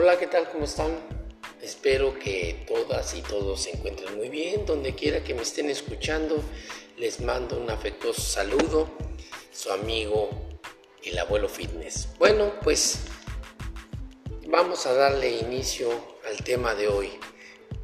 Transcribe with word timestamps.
Hola, 0.00 0.16
¿qué 0.16 0.28
tal? 0.28 0.48
¿Cómo 0.48 0.64
están? 0.64 0.96
Espero 1.60 2.16
que 2.20 2.64
todas 2.68 3.14
y 3.14 3.20
todos 3.20 3.64
se 3.64 3.70
encuentren 3.70 4.16
muy 4.16 4.28
bien. 4.28 4.64
Donde 4.64 4.94
quiera 4.94 5.24
que 5.24 5.34
me 5.34 5.42
estén 5.42 5.68
escuchando, 5.70 6.40
les 6.98 7.18
mando 7.18 7.58
un 7.58 7.68
afectuoso 7.68 8.20
saludo. 8.20 8.88
Su 9.50 9.72
amigo, 9.72 10.30
el 11.02 11.18
abuelo 11.18 11.48
fitness. 11.48 12.10
Bueno, 12.16 12.52
pues 12.62 13.00
vamos 14.46 14.86
a 14.86 14.94
darle 14.94 15.30
inicio 15.30 15.90
al 16.30 16.44
tema 16.44 16.76
de 16.76 16.86
hoy. 16.86 17.10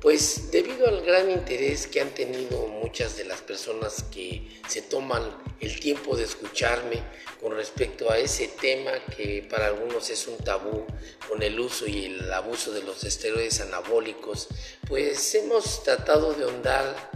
Pues 0.04 0.50
debido 0.50 0.86
al 0.86 1.00
gran 1.00 1.30
interés 1.30 1.86
que 1.86 2.02
han 2.02 2.10
tenido 2.10 2.66
muchas 2.66 3.16
de 3.16 3.24
las 3.24 3.40
personas 3.40 4.04
que 4.12 4.46
se 4.68 4.82
toman 4.82 5.22
el 5.60 5.80
tiempo 5.80 6.14
de 6.14 6.24
escucharme 6.24 7.02
con 7.40 7.56
respecto 7.56 8.10
a 8.10 8.18
ese 8.18 8.48
tema 8.48 8.92
que 9.16 9.48
para 9.48 9.68
algunos 9.68 10.10
es 10.10 10.28
un 10.28 10.36
tabú 10.36 10.84
con 11.26 11.42
el 11.42 11.58
uso 11.58 11.86
y 11.86 12.04
el 12.04 12.30
abuso 12.30 12.72
de 12.72 12.82
los 12.82 13.02
esteroides 13.02 13.62
anabólicos, 13.62 14.48
pues 14.86 15.34
hemos 15.36 15.82
tratado 15.82 16.34
de 16.34 16.44
ahondar 16.44 17.10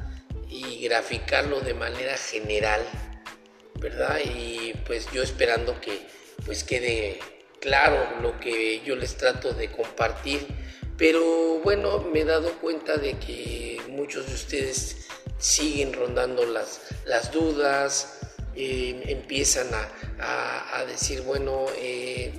y 0.49 0.83
graficarlo 0.83 1.61
de 1.61 1.75
manera 1.75 2.17
general, 2.17 2.81
¿verdad? 3.75 4.19
Y 4.25 4.73
pues 4.87 5.07
yo 5.13 5.23
esperando 5.23 5.79
que 5.83 6.07
pues 6.47 6.65
quede 6.65 7.21
claro 7.61 8.23
lo 8.23 8.41
que 8.41 8.81
yo 8.81 8.97
les 8.97 9.19
trato 9.19 9.53
de 9.53 9.71
compartir 9.71 10.68
pero 10.99 11.61
bueno, 11.61 12.01
me 12.13 12.21
he 12.21 12.25
dado 12.25 12.53
cuenta 12.61 12.97
de 12.97 13.17
que 13.19 13.81
muchos 13.89 14.27
de 14.27 14.35
ustedes 14.35 15.07
siguen 15.39 15.93
rondando 15.93 16.45
las, 16.45 16.81
las 17.07 17.31
dudas, 17.31 18.19
eh, 18.57 19.05
empiezan 19.07 19.69
a, 19.73 20.85
decir, 20.85 21.23
bueno, 21.23 21.67
eh, 21.77 22.33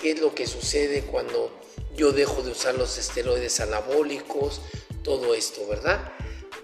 ¿qué 0.00 0.10
es 0.10 0.20
lo 0.20 0.34
que 0.34 0.46
sucede 0.46 1.02
cuando 1.02 1.50
yo 1.96 2.12
dejo 2.12 2.42
de 2.42 2.50
usar 2.50 2.74
los 2.74 2.98
esteroides 2.98 3.60
anabólicos? 3.60 4.60
Todo 5.02 5.34
esto, 5.34 5.66
¿verdad? 5.66 6.12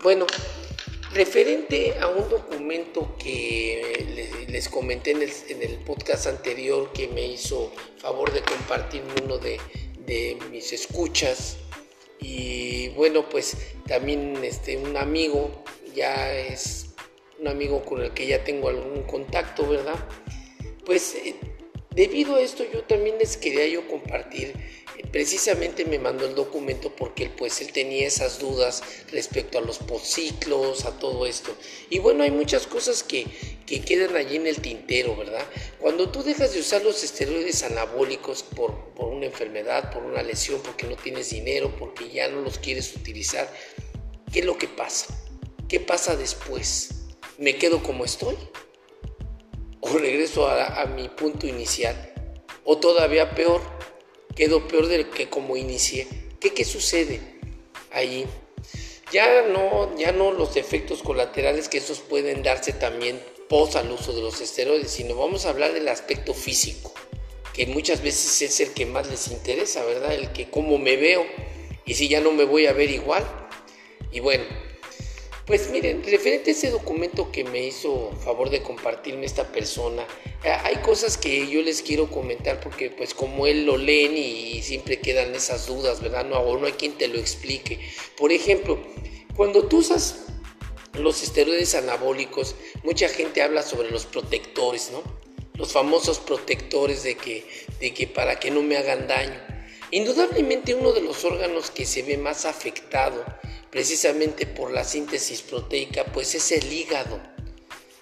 Bueno, 0.03 0.27
referente 1.15 1.99
a 2.01 2.09
un 2.09 2.29
documento 2.29 3.17
que 3.17 4.45
les, 4.49 4.69
comenté 4.69 5.13
en 5.13 5.23
el, 5.23 5.33
en 5.49 5.63
el 5.63 5.79
podcast 5.79 6.27
anterior 6.27 6.93
que 6.93 7.09
me 7.09 7.25
hizo 7.25 7.73
favor 7.97 8.31
de 8.33 8.43
compartir 8.43 9.03
uno 9.25 9.39
de 9.39 9.59
de 10.07 10.39
mis 10.51 10.73
escuchas. 10.73 11.57
Y 12.21 12.89
bueno 12.91 13.29
pues 13.29 13.57
también 13.87 14.37
este 14.45 14.77
un 14.77 14.97
amigo 14.97 15.65
ya 15.95 16.33
es 16.33 16.95
un 17.41 17.49
amigo 17.49 17.85
con 17.85 18.01
el 18.01 18.13
que 18.13 18.27
ya 18.27 18.45
tengo 18.45 18.69
algún 18.69 19.03
contacto 19.03 19.67
verdad 19.69 19.97
pues 20.87 21.17
eh, 21.17 21.35
debido 21.91 22.37
a 22.37 22.41
esto 22.41 22.65
yo 22.73 22.85
también 22.85 23.19
les 23.19 23.37
quería 23.37 23.67
yo 23.67 23.89
compartir 23.89 24.55
precisamente 25.13 25.85
me 25.85 25.99
mandó 25.99 26.27
el 26.27 26.35
documento 26.35 26.97
porque 26.97 27.29
pues 27.29 27.61
él 27.61 27.71
tenía 27.71 28.07
esas 28.07 28.39
dudas 28.39 28.83
respecto 29.13 29.59
a 29.59 29.61
los 29.61 29.79
posciclos, 29.79 30.87
a 30.87 30.99
todo 30.99 31.27
esto. 31.27 31.55
Y 31.91 31.99
bueno, 31.99 32.25
hay 32.25 32.31
muchas 32.31 32.67
cosas 32.67 33.03
que, 33.03 33.27
que 33.67 33.83
quedan 33.83 34.17
allí 34.17 34.37
en 34.37 34.47
el 34.47 34.61
tintero, 34.61 35.15
¿verdad? 35.15 35.47
Cuando 35.79 36.09
tú 36.09 36.23
dejas 36.23 36.55
de 36.55 36.61
usar 36.61 36.83
los 36.83 37.05
esteroides 37.05 37.63
anabólicos 37.63 38.43
por, 38.43 38.95
por 38.95 39.09
una 39.09 39.27
enfermedad, 39.27 39.93
por 39.93 40.03
una 40.03 40.23
lesión, 40.23 40.61
porque 40.63 40.87
no 40.87 40.97
tienes 40.97 41.31
dinero, 41.31 41.71
porque 41.79 42.11
ya 42.11 42.29
no 42.29 42.41
los 42.41 42.59
quieres 42.59 42.97
utilizar, 42.97 43.53
¿qué 44.33 44.41
es 44.41 44.47
lo 44.47 44.57
que 44.57 44.69
pasa? 44.69 45.15
¿Qué 45.69 45.79
pasa 45.79 46.17
después? 46.17 46.89
¿Me 47.37 47.57
quedo 47.57 47.83
como 47.83 48.07
estoy? 48.07 48.37
¿O 49.81 49.99
regreso 49.99 50.49
a 50.49 50.87
mi 50.87 51.09
punto 51.09 51.47
inicial? 51.47 52.13
¿O 52.65 52.79
todavía 52.79 53.35
peor? 53.35 53.61
Quedó 54.35 54.67
peor 54.69 54.89
de 54.89 55.09
que 55.09 55.29
como 55.29 55.57
inicié. 55.57 56.07
¿Qué, 56.41 56.53
qué 56.53 56.65
sucede 56.65 57.21
ahí? 57.91 58.27
Ya 59.13 59.43
no, 59.43 59.97
ya 59.99 60.13
no 60.13 60.33
los 60.33 60.57
efectos 60.57 61.03
colaterales 61.03 61.69
que 61.69 61.79
esos 61.79 62.01
pueden 62.01 62.43
darse 62.43 62.73
también 62.73 63.21
pos 63.49 63.77
al 63.77 63.91
uso 63.91 64.15
de 64.15 64.23
los 64.23 64.41
esteroides, 64.41 64.91
sino 64.91 65.15
vamos 65.15 65.45
a 65.45 65.51
hablar 65.51 65.75
del 65.75 65.89
aspecto 65.89 66.33
físico, 66.33 66.95
que 67.53 67.67
muchas 67.67 68.03
veces 68.03 68.41
es 68.41 68.61
el 68.61 68.73
que 68.73 68.87
más 68.87 69.09
les 69.09 69.29
interesa, 69.29 69.85
¿verdad? 69.85 70.15
El 70.15 70.33
que 70.33 70.49
cómo 70.49 70.79
me 70.79 70.97
veo 70.97 71.27
y 71.85 71.95
si 71.95 72.09
ya 72.09 72.21
no 72.21 72.33
me 72.33 72.45
voy 72.45 72.67
a 72.67 72.73
ver 72.73 72.91
igual. 72.91 73.23
Y 74.11 74.21
bueno, 74.21 74.45
pues 75.47 75.71
miren, 75.71 76.05
referente 76.05 76.51
a 76.51 76.55
ese 76.55 76.71
documento 76.71 77.33
que 77.33 77.45
me 77.45 77.67
hizo 77.67 78.13
favor 78.25 78.51
de 78.51 78.63
compartirme 78.63 79.27
esta 79.27 79.51
persona, 79.51 80.07
eh, 80.45 80.51
hay 80.51 80.77
cosas 80.77 81.17
que 81.17 81.49
yo 81.49 81.63
les 81.63 81.83
quiero 81.83 82.09
comentar 82.11 82.61
porque 82.61 82.91
pues 82.91 83.13
como 83.15 83.47
él 83.47 83.65
lo 83.65 83.77
leen 83.77 84.17
y 84.17 84.63
siempre 84.63 85.01
quedan 85.01 85.35
esas 85.35 85.67
dudas, 85.67 86.01
¿verdad? 86.01 86.25
No, 86.25 86.59
no 86.59 86.67
hay 86.67 86.73
quien 86.73 86.93
te 86.93 87.09
lo 87.09 87.19
explique. 87.19 87.81
Por 88.17 88.33
ejemplo, 88.33 88.79
cuando 89.37 89.67
tú 89.67 89.79
usas 89.79 90.27
los 90.95 91.23
esteroides 91.23 91.75
anabólicos, 91.75 92.55
mucha 92.85 93.09
gente 93.09 93.43
habla 93.43 93.63
sobre 93.63 93.91
los 93.91 94.07
protectores, 94.07 94.91
¿no? 94.93 95.03
Los 95.55 95.73
famosos 95.73 96.19
protectores 96.19 97.03
de 97.03 97.17
que, 97.17 97.47
de 97.81 97.93
que 97.93 98.07
para 98.07 98.39
que 98.39 98.51
no 98.51 98.63
me 98.63 98.77
hagan 98.77 99.07
daño. 99.09 99.52
Indudablemente 99.93 100.75
uno 100.75 100.93
de 100.93 101.03
los 101.03 101.23
órganos 101.27 101.71
que 101.71 101.85
se 101.85 102.03
ve 102.03 102.17
más 102.17 102.47
afectado 102.47 103.23
precisamente 103.71 104.47
por 104.47 104.73
la 104.73 104.85
síntesis 104.85 105.43
proteica, 105.43 106.05
pues 106.07 106.35
es 106.35 106.51
el 106.51 106.73
hígado. 106.73 107.21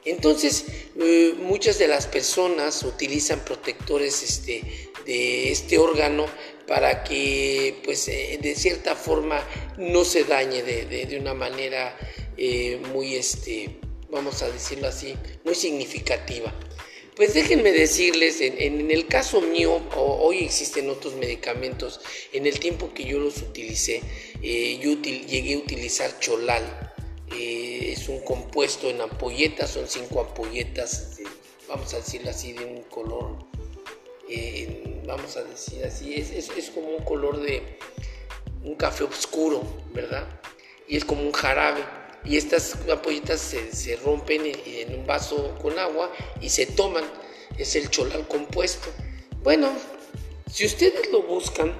Entonces, 0.04 0.66
eh, 1.00 1.34
muchas 1.36 1.78
de 1.78 1.88
las 1.88 2.06
personas 2.06 2.84
utilizan 2.84 3.40
protectores 3.40 4.22
este, 4.22 4.62
de 5.04 5.50
este 5.50 5.78
órgano 5.78 6.26
para 6.68 7.02
que, 7.02 7.80
pues, 7.84 8.06
eh, 8.06 8.38
de 8.40 8.54
cierta 8.54 8.94
forma 8.94 9.44
no 9.76 10.04
se 10.04 10.22
dañe 10.22 10.62
de, 10.62 11.18
una 11.18 11.34
manera 11.34 11.98
eh, 12.36 12.80
muy, 12.92 13.16
este, 13.16 13.80
vamos 14.10 14.42
a 14.42 14.50
decirlo 14.50 14.86
así, 14.86 15.16
muy 15.44 15.56
significativa. 15.56 16.54
Pues 17.20 17.34
déjenme 17.34 17.70
decirles, 17.70 18.40
en, 18.40 18.90
el 18.90 19.06
caso 19.06 19.42
mío, 19.42 19.82
hoy 19.94 20.38
existen 20.38 20.88
otros 20.88 21.16
medicamentos, 21.16 22.00
en 22.32 22.46
el 22.46 22.58
tiempo 22.58 22.94
que 22.94 23.04
yo 23.04 23.18
los 23.18 23.42
utilicé, 23.42 24.00
eh, 24.42 24.78
yo 24.80 24.94
llegué 25.02 25.52
a 25.52 25.58
utilizar 25.58 26.18
cholal, 26.18 26.94
eh, 27.36 27.92
es 27.92 28.08
un 28.08 28.20
compuesto 28.20 28.88
en 28.88 29.02
ampolletas, 29.02 29.68
son 29.68 29.86
cinco 29.86 30.22
ampolletas, 30.22 31.18
vamos 31.68 31.92
a 31.92 31.98
decirlo 31.98 32.30
así, 32.30 32.54
de 32.54 32.64
un 32.64 32.84
color, 32.84 33.36
eh, 34.26 35.02
vamos 35.06 35.36
a 35.36 35.44
decir 35.44 35.84
así, 35.84 36.14
es 36.14 36.70
como 36.74 36.88
un 36.88 37.04
color 37.04 37.42
de 37.42 37.62
un 38.64 38.76
café 38.76 39.04
oscuro, 39.04 39.62
¿verdad? 39.92 40.26
Y 40.88 40.96
es 40.96 41.04
como 41.04 41.20
un 41.20 41.32
jarabe 41.32 41.82
y 42.24 42.36
estas 42.36 42.76
ampolletas 42.90 43.40
se, 43.40 43.96
rompen 43.96 44.42
en, 44.44 44.94
un 44.94 45.06
vaso 45.06 45.56
con 45.60 45.78
agua 45.78 46.12
y 46.40 46.48
se 46.48 46.66
toman. 46.66 47.04
Es 47.58 47.76
el 47.76 47.90
cholal 47.90 48.26
compuesto. 48.28 48.88
Bueno, 49.42 49.72
si 50.50 50.66
ustedes 50.66 51.10
lo 51.10 51.22
buscan, 51.22 51.74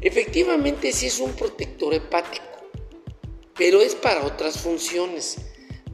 efectivamente 0.00 0.92
sí 0.92 1.06
es 1.06 1.18
un 1.18 1.32
protector 1.32 1.94
hepático, 1.94 2.44
pero 3.56 3.80
es 3.80 3.94
para 3.94 4.24
otras 4.24 4.60
funciones. 4.60 5.36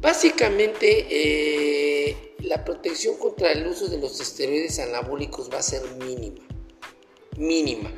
Básicamente, 0.01 1.07
eh, 1.11 2.35
la 2.41 2.65
protección 2.65 3.17
contra 3.19 3.53
el 3.53 3.67
uso 3.67 3.89
de 3.89 3.99
los 3.99 4.19
esteroides 4.19 4.79
anabólicos 4.79 5.51
va 5.53 5.59
a 5.59 5.63
ser 5.63 5.83
mínima. 5.99 6.47
Mínima. 7.37 7.93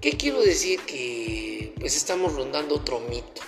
¿Qué 0.00 0.12
quiero 0.12 0.40
decir? 0.40 0.80
Que 0.80 1.74
pues 1.78 1.96
estamos 1.96 2.34
rondando 2.34 2.76
otro 2.76 3.00
mito 3.00 3.42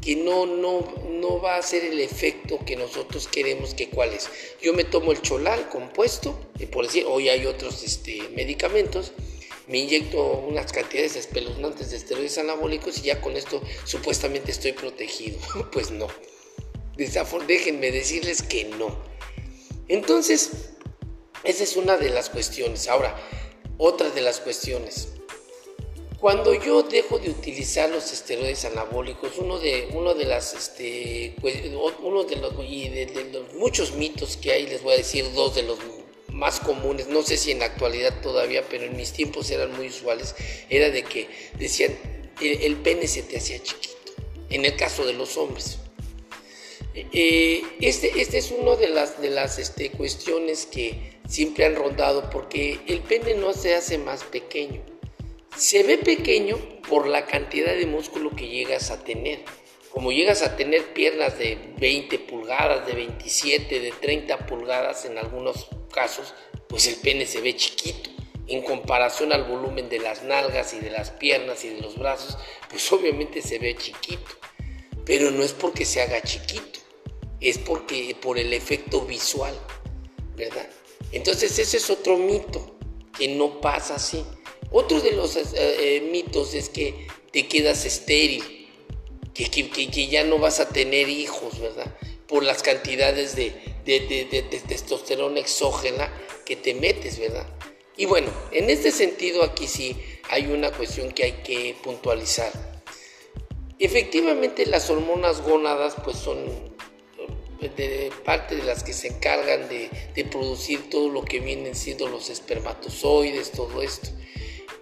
que 0.00 0.16
no, 0.16 0.46
no, 0.46 0.94
no 1.10 1.40
va 1.40 1.56
a 1.56 1.62
ser 1.62 1.84
el 1.84 2.00
efecto 2.00 2.58
que 2.64 2.76
nosotros 2.76 3.28
queremos 3.28 3.74
que 3.74 3.90
cuál 3.90 4.12
es. 4.14 4.28
Yo 4.62 4.72
me 4.72 4.84
tomo 4.84 5.12
el 5.12 5.20
cholal 5.20 5.68
compuesto, 5.68 6.38
y 6.58 6.66
por 6.66 6.86
decir, 6.86 7.04
hoy 7.06 7.28
hay 7.28 7.46
otros 7.46 7.82
este, 7.82 8.28
medicamentos, 8.34 9.12
me 9.66 9.78
inyecto 9.78 10.20
unas 10.48 10.72
cantidades 10.72 11.14
espeluznantes 11.14 11.90
de 11.90 11.98
esteroides 11.98 12.38
anabólicos 12.38 12.98
y 12.98 13.02
ya 13.02 13.20
con 13.20 13.36
esto 13.36 13.62
supuestamente 13.84 14.50
estoy 14.50 14.72
protegido. 14.72 15.38
pues 15.72 15.92
no. 15.92 16.08
Déjenme 17.46 17.92
decirles 17.92 18.42
que 18.42 18.64
no. 18.64 18.94
Entonces, 19.88 20.50
esa 21.44 21.62
es 21.62 21.76
una 21.76 21.96
de 21.96 22.10
las 22.10 22.30
cuestiones. 22.30 22.88
Ahora, 22.88 23.16
otra 23.78 24.10
de 24.10 24.20
las 24.20 24.40
cuestiones. 24.40 25.08
Cuando 26.20 26.52
yo 26.52 26.82
dejo 26.82 27.18
de 27.18 27.30
utilizar 27.30 27.88
los 27.88 28.12
esteroides 28.12 28.66
anabólicos, 28.66 29.38
uno 29.38 29.58
de, 29.58 29.88
uno 29.94 30.12
de 30.12 30.26
uno 32.02 32.26
los, 33.32 33.54
muchos 33.54 33.94
mitos 33.94 34.36
que 34.36 34.52
hay, 34.52 34.66
les 34.66 34.82
voy 34.82 34.94
a 34.94 34.96
decir 34.98 35.24
dos 35.32 35.54
de 35.54 35.62
los 35.62 35.78
más 36.28 36.60
comunes, 36.60 37.08
no 37.08 37.22
sé 37.22 37.38
si 37.38 37.52
en 37.52 37.60
la 37.60 37.64
actualidad 37.64 38.20
todavía, 38.20 38.62
pero 38.68 38.84
en 38.84 38.98
mis 38.98 39.12
tiempos 39.12 39.50
eran 39.50 39.74
muy 39.74 39.86
usuales, 39.86 40.34
era 40.68 40.90
de 40.90 41.04
que 41.04 41.26
decían, 41.58 41.96
el, 42.42 42.76
pene 42.76 43.08
se 43.08 43.22
te 43.22 43.38
hacía 43.38 43.62
chiquito, 43.62 44.12
en 44.50 44.66
el 44.66 44.76
caso 44.76 45.06
de 45.06 45.14
los 45.14 45.38
hombres. 45.38 45.78
Eh, 46.94 47.62
este, 47.80 48.20
este 48.20 48.36
es 48.36 48.50
una 48.50 48.76
de 48.76 48.88
las, 48.88 49.22
de 49.22 49.30
las 49.30 49.58
este, 49.58 49.90
cuestiones 49.90 50.66
que 50.66 51.18
siempre 51.26 51.64
han 51.64 51.76
rondado, 51.76 52.28
porque 52.28 52.78
el 52.88 53.00
pene 53.00 53.34
no 53.34 53.54
se 53.54 53.74
hace 53.74 53.96
más 53.96 54.22
pequeño, 54.24 54.82
Se 55.56 55.82
ve 55.82 55.98
pequeño 55.98 56.58
por 56.88 57.06
la 57.06 57.26
cantidad 57.26 57.74
de 57.74 57.86
músculo 57.86 58.30
que 58.34 58.48
llegas 58.48 58.90
a 58.90 59.04
tener. 59.04 59.44
Como 59.90 60.12
llegas 60.12 60.42
a 60.42 60.56
tener 60.56 60.92
piernas 60.92 61.38
de 61.38 61.58
20 61.78 62.18
pulgadas, 62.20 62.86
de 62.86 62.92
27, 62.92 63.80
de 63.80 63.90
30 63.92 64.46
pulgadas 64.46 65.04
en 65.04 65.18
algunos 65.18 65.68
casos, 65.92 66.34
pues 66.68 66.86
el 66.86 66.96
pene 66.96 67.26
se 67.26 67.40
ve 67.40 67.56
chiquito 67.56 68.10
en 68.50 68.62
comparación 68.62 69.32
al 69.32 69.44
volumen 69.44 69.88
de 69.88 70.00
las 70.00 70.24
nalgas 70.24 70.74
y 70.74 70.80
de 70.80 70.90
las 70.90 71.12
piernas 71.12 71.64
y 71.64 71.68
de 71.68 71.80
los 71.80 71.96
brazos, 71.96 72.36
pues 72.68 72.90
obviamente 72.92 73.42
se 73.42 73.60
ve 73.60 73.76
chiquito. 73.76 74.30
Pero 75.04 75.30
no 75.30 75.44
es 75.44 75.52
porque 75.52 75.84
se 75.84 76.02
haga 76.02 76.20
chiquito, 76.22 76.80
es 77.40 77.58
porque 77.58 78.16
por 78.20 78.38
el 78.38 78.52
efecto 78.52 79.02
visual, 79.02 79.54
¿verdad? 80.36 80.68
Entonces 81.12 81.58
ese 81.60 81.76
es 81.76 81.90
otro 81.90 82.18
mito 82.18 82.76
que 83.16 83.28
no 83.28 83.60
pasa 83.60 83.94
así. 83.94 84.24
Otro 84.70 85.00
de 85.00 85.12
los 85.12 85.36
eh, 85.36 85.44
eh, 85.54 86.08
mitos 86.12 86.54
es 86.54 86.68
que 86.68 87.06
te 87.32 87.46
quedas 87.48 87.84
estéril, 87.84 88.68
que, 89.34 89.48
que, 89.48 90.08
ya 90.08 90.24
no 90.24 90.38
vas 90.38 90.60
a 90.60 90.68
tener 90.68 91.08
hijos, 91.08 91.58
¿verdad? 91.60 91.94
Por 92.26 92.44
las 92.44 92.62
cantidades 92.62 93.34
de, 93.34 93.52
de 93.84 94.62
testosterona 94.66 95.40
exógena 95.40 96.12
que 96.44 96.56
te 96.56 96.74
metes, 96.74 97.18
¿verdad? 97.18 97.46
Y 97.96 98.06
bueno, 98.06 98.30
en 98.52 98.70
este 98.70 98.92
sentido 98.92 99.42
aquí 99.42 99.66
sí 99.66 99.94
hay 100.30 100.46
una 100.46 100.70
cuestión 100.70 101.12
que 101.12 101.24
hay 101.24 101.32
que 101.44 101.76
puntualizar. 101.82 102.50
Efectivamente 103.78 104.64
las 104.66 104.88
hormonas 104.90 105.42
gónadas 105.42 105.96
pues 106.04 106.16
son 106.16 106.38
eh, 107.60 107.70
de 107.76 108.12
parte 108.24 108.56
de 108.56 108.62
las 108.62 108.84
que 108.84 108.92
se 108.92 109.08
encargan 109.08 109.68
de, 109.68 109.90
de 110.14 110.24
producir 110.24 110.88
todo 110.88 111.08
lo 111.08 111.22
que 111.24 111.40
vienen 111.40 111.74
siendo 111.74 112.08
los 112.08 112.30
espermatozoides, 112.30 113.52
todo 113.52 113.82
esto. 113.82 114.08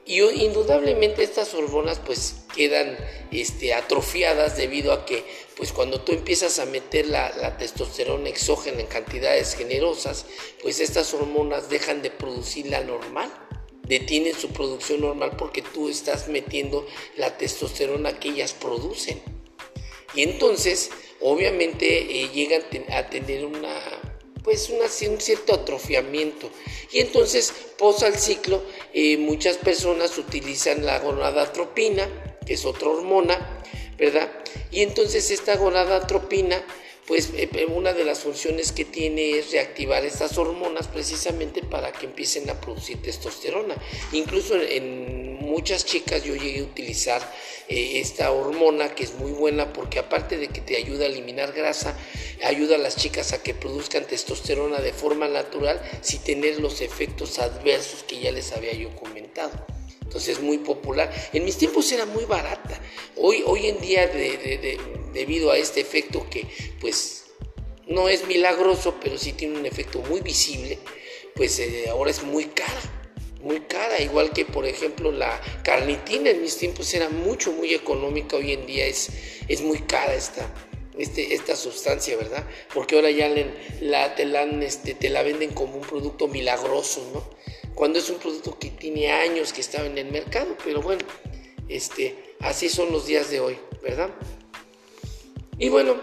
Y 0.09 0.23
indudablemente 0.23 1.23
estas 1.23 1.53
hormonas 1.53 1.99
pues 1.99 2.37
quedan 2.57 2.97
este, 3.31 3.75
atrofiadas 3.75 4.57
debido 4.57 4.95
a 4.95 5.05
que 5.05 5.23
pues 5.55 5.71
cuando 5.71 6.01
tú 6.01 6.13
empiezas 6.13 6.59
a 6.61 6.65
meter 6.65 7.09
la, 7.09 7.59
testosterona 7.59 8.31
exógena 8.31 8.81
en 8.81 8.87
cantidades 8.87 9.55
generosas, 9.55 10.25
pues 10.63 10.81
estas 10.81 11.13
hormonas 11.13 11.69
dejan 11.69 12.01
de 12.01 12.11
producir 12.11 12.69
la 12.69 12.83
normal, 12.83 13.31
detienen 13.83 14.35
su 14.35 14.49
producción 14.49 15.03
normal 15.03 15.33
porque 15.37 15.61
tú 15.61 15.91
estás 15.91 16.29
metiendo 16.29 16.87
la 17.19 17.37
testosterona 17.37 18.19
que 18.19 18.31
ellas 18.31 18.55
producen. 18.55 19.21
Y 20.15 20.23
entonces, 20.23 20.89
obviamente, 21.21 22.23
eh, 22.23 22.31
llegan 22.33 22.63
a 22.93 23.11
tener 23.11 23.45
una, 23.45 24.18
pues 24.49 24.71
un 24.71 25.21
cierto 25.21 25.53
atrofiamiento. 25.53 26.49
Y 26.91 27.01
entonces, 27.01 27.53
posa 27.77 28.07
el 28.07 28.15
ciclo, 28.15 28.63
eh, 28.95 29.19
muchas 29.19 29.59
personas 29.59 30.17
utilizan 30.17 30.87
la 30.87 31.01
gonadotropina, 31.01 32.09
que 32.47 32.55
es 32.55 32.65
otra 32.65 32.89
hormona, 32.89 33.63
¿verdad? 33.99 34.33
Y 34.71 34.81
entonces 34.81 35.31
esta 35.31 35.57
gonadotropina, 35.57 36.65
pues 37.09 37.31
eh, 37.35 37.49
eh, 37.55 37.65
una 37.65 37.95
de 37.95 38.05
las 38.05 38.21
funciones 38.21 38.71
que 38.71 38.85
tiene 38.85 39.39
es 39.39 39.51
reactivar 39.51 40.05
estas 40.05 40.37
hormonas 40.37 40.89
precisamente 40.89 41.63
para 41.63 41.91
que 41.91 42.05
empiecen 42.05 42.49
a 42.51 42.61
producir 42.61 43.01
testosterona. 43.01 43.75
Incluso 44.13 44.61
en 44.61 45.37
muchas 45.37 45.87
chicas 45.87 46.23
yo 46.23 46.37
llegué 46.37 46.61
a 46.61 46.65
utilizar 46.65 47.23
eh, 47.69 47.99
esta 48.01 48.31
hormona 48.31 48.95
que 48.95 49.05
es 49.05 49.15
muy 49.15 49.33
buena 49.33 49.73
porque 49.73 49.99
aparte 49.99 50.37
de 50.37 50.49
que 50.49 50.61
te 50.61 50.77
ayuda 50.77 51.05
a 51.05 51.09
eliminar 51.09 51.53
grasa, 51.53 51.97
ayuda 52.45 52.77
a 52.77 52.79
las 52.79 52.97
chicas 52.97 53.33
a 53.33 53.43
que 53.43 53.55
produzcan 53.55 54.07
testosterona 54.07 54.81
de 54.81 54.93
forma 54.93 55.29
natural 55.29 55.81
sin 56.03 56.21
tener 56.21 56.61
los 56.61 56.83
efectos 56.83 57.39
adversos 57.39 58.03
que 58.03 58.21
ya 58.21 58.33
les 58.33 58.53
había 58.53 58.75
yo 58.75 58.95
comentado. 58.95 59.67
Entonces 60.03 60.37
es 60.37 60.43
muy 60.43 60.59
popular. 60.59 61.11
En 61.33 61.45
mis 61.45 61.57
tiempos 61.57 61.91
era 61.91 62.05
muy 62.05 62.25
barata. 62.27 62.79
Hoy, 63.17 63.43
hoy 63.47 63.67
en 63.67 63.81
día, 63.81 64.11
debido 65.13 65.51
a 65.51 65.59
este 65.59 65.81
efecto 65.81 66.27
que 66.31 66.47
pues 66.81 67.25
no 67.87 68.09
es 68.09 68.27
milagroso, 68.27 68.97
pero 69.01 69.19
sí 69.19 69.33
tiene 69.33 69.59
un 69.59 69.67
efecto 69.67 70.01
muy 70.03 70.21
visible, 70.21 70.79
pues 71.35 71.59
eh, 71.59 71.89
ahora 71.89 72.11
es 72.11 72.23
muy 72.23 72.45
cara 72.47 72.99
muy 73.43 73.61
cara, 73.61 74.01
igual 74.01 74.33
que 74.33 74.45
por 74.45 74.67
ejemplo 74.67 75.13
la 75.13 75.41
carnitina 75.63 76.31
en 76.31 76.43
mis 76.43 76.57
tiempos 76.57 76.93
era 76.95 77.09
mucho, 77.09 77.53
muy 77.53 77.73
económica, 77.73 78.37
hoy 78.37 78.53
en 78.53 78.67
día 78.67 78.87
es, 78.87 79.11
es 79.49 79.63
muy 79.63 79.79
cara 79.79 80.15
esta, 80.15 80.53
este, 80.99 81.35
esta 81.35 81.55
sustancia, 81.55 82.17
¿verdad? 82.17 82.45
Porque 82.75 82.97
ahora 82.97 83.11
ya 83.11 83.31
la, 83.81 84.15
te, 84.15 84.25
la, 84.25 84.43
este, 84.43 84.95
te 84.95 85.09
la 85.09 85.23
venden 85.23 85.51
como 85.51 85.77
un 85.77 85.83
producto 85.83 86.27
milagroso, 86.27 87.09
¿no? 87.15 87.39
Cuando 87.75 88.01
es 88.01 88.11
un 88.11 88.19
producto 88.19 88.59
que 88.59 88.71
tiene 88.71 89.13
años 89.13 89.53
que 89.53 89.61
estaba 89.61 89.87
en 89.87 89.97
el 89.99 90.11
mercado, 90.11 90.57
pero 90.65 90.83
bueno, 90.83 91.05
este, 91.69 92.35
así 92.41 92.69
son 92.69 92.91
los 92.91 93.07
días 93.07 93.31
de 93.31 93.39
hoy, 93.39 93.59
¿verdad? 93.83 94.11
Y 95.59 95.69
bueno, 95.69 95.97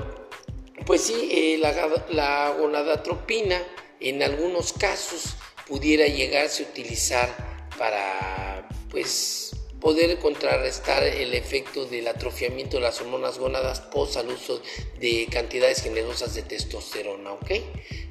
pues 0.86 1.02
sí, 1.02 1.58
la, 1.58 2.04
la 2.10 2.56
gonadatropina 2.58 3.62
en 4.00 4.22
algunos 4.22 4.74
casos 4.74 5.36
pudiera 5.68 6.06
llegarse 6.08 6.64
a 6.64 6.68
utilizar 6.68 7.70
para 7.78 8.68
pues 8.90 9.56
poder 9.80 10.18
contrarrestar 10.20 11.04
el 11.04 11.34
efecto 11.34 11.86
del 11.86 12.08
atrofiamiento 12.08 12.78
de 12.78 12.84
las 12.84 13.00
hormonas 13.02 13.38
gónadas 13.38 13.82
post 13.82 14.18
al 14.18 14.30
uso 14.30 14.62
de 15.00 15.28
cantidades 15.32 15.84
generosas 15.84 16.34
de 16.34 16.42
testosterona, 16.42 17.34
¿ok? 17.34 17.52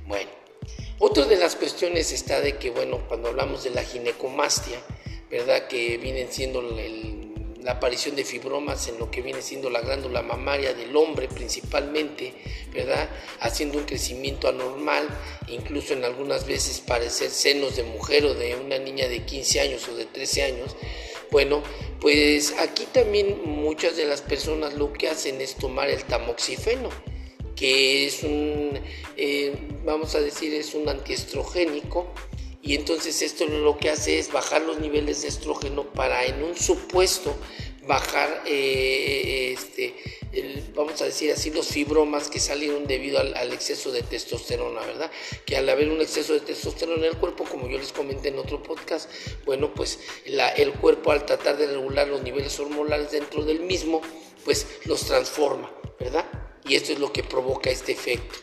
Bueno, 0.06 0.30
otra 0.98 1.24
de 1.26 1.36
las 1.36 1.56
cuestiones 1.56 2.12
está 2.12 2.40
de 2.40 2.56
que, 2.58 2.70
bueno, 2.70 3.06
cuando 3.08 3.28
hablamos 3.28 3.64
de 3.64 3.70
la 3.70 3.82
ginecomastia, 3.82 4.78
¿verdad? 5.30 5.66
Que 5.66 5.98
vienen 5.98 6.32
siendo 6.32 6.60
el 6.60 7.13
la 7.64 7.72
aparición 7.72 8.14
de 8.14 8.24
fibromas 8.24 8.88
en 8.88 8.98
lo 8.98 9.10
que 9.10 9.22
viene 9.22 9.40
siendo 9.40 9.70
la 9.70 9.80
glándula 9.80 10.20
mamaria 10.20 10.74
del 10.74 10.94
hombre 10.94 11.28
principalmente, 11.28 12.34
¿verdad? 12.74 13.08
Haciendo 13.40 13.78
un 13.78 13.84
crecimiento 13.84 14.48
anormal, 14.48 15.08
incluso 15.48 15.94
en 15.94 16.04
algunas 16.04 16.46
veces 16.46 16.80
parecer 16.80 17.30
senos 17.30 17.74
de 17.76 17.82
mujer 17.82 18.26
o 18.26 18.34
de 18.34 18.54
una 18.54 18.78
niña 18.78 19.08
de 19.08 19.24
15 19.24 19.60
años 19.60 19.88
o 19.88 19.96
de 19.96 20.04
13 20.04 20.42
años. 20.42 20.76
Bueno, 21.30 21.62
pues 22.02 22.54
aquí 22.58 22.84
también 22.92 23.40
muchas 23.46 23.96
de 23.96 24.04
las 24.04 24.20
personas 24.20 24.74
lo 24.74 24.92
que 24.92 25.08
hacen 25.08 25.40
es 25.40 25.54
tomar 25.54 25.88
el 25.88 26.04
tamoxifeno, 26.04 26.90
que 27.56 28.04
es 28.04 28.22
un, 28.24 28.78
eh, 29.16 29.54
vamos 29.86 30.14
a 30.14 30.20
decir, 30.20 30.52
es 30.52 30.74
un 30.74 30.86
antiestrogénico 30.86 32.12
y 32.64 32.74
entonces 32.74 33.20
esto 33.20 33.46
lo 33.46 33.76
que 33.76 33.90
hace 33.90 34.18
es 34.18 34.32
bajar 34.32 34.62
los 34.62 34.78
niveles 34.78 35.22
de 35.22 35.28
estrógeno 35.28 35.84
para 35.84 36.24
en 36.24 36.42
un 36.42 36.56
supuesto 36.56 37.36
bajar, 37.86 38.42
eh, 38.46 39.54
este, 39.54 39.94
vamos 40.74 41.00
a 41.02 41.04
decir 41.04 41.30
así, 41.30 41.50
los 41.50 41.68
fibromas 41.68 42.28
que 42.28 42.40
salieron 42.40 42.86
debido 42.86 43.20
al, 43.20 43.52
exceso 43.52 43.92
de 43.92 44.02
testosterona, 44.02 44.80
¿verdad? 44.80 45.10
Que 45.44 45.58
al 45.58 45.68
haber 45.68 45.90
un 45.90 46.00
exceso 46.00 46.32
de 46.32 46.40
testosterona 46.40 47.04
en 47.04 47.12
el 47.12 47.18
cuerpo, 47.18 47.44
como 47.44 47.68
yo 47.68 47.76
les 47.78 47.92
comenté 47.92 48.28
en 48.28 48.38
otro 48.38 48.62
podcast, 48.62 49.10
bueno, 49.44 49.74
pues 49.74 50.00
el 50.24 50.72
cuerpo 50.72 51.12
al 51.12 51.26
tratar 51.26 51.58
de 51.58 51.66
regular 51.66 52.08
los 52.08 52.22
niveles 52.22 52.58
hormonales 52.58 53.10
dentro 53.10 53.44
del 53.44 53.60
mismo, 53.60 54.00
pues 54.44 54.66
los 54.86 55.04
transforma, 55.04 55.70
¿verdad? 56.00 56.24
Y 56.66 56.76
esto 56.76 56.92
es 56.94 56.98
lo 56.98 57.12
que 57.12 57.22
provoca 57.22 57.68
este 57.68 57.92
efecto. 57.92 58.38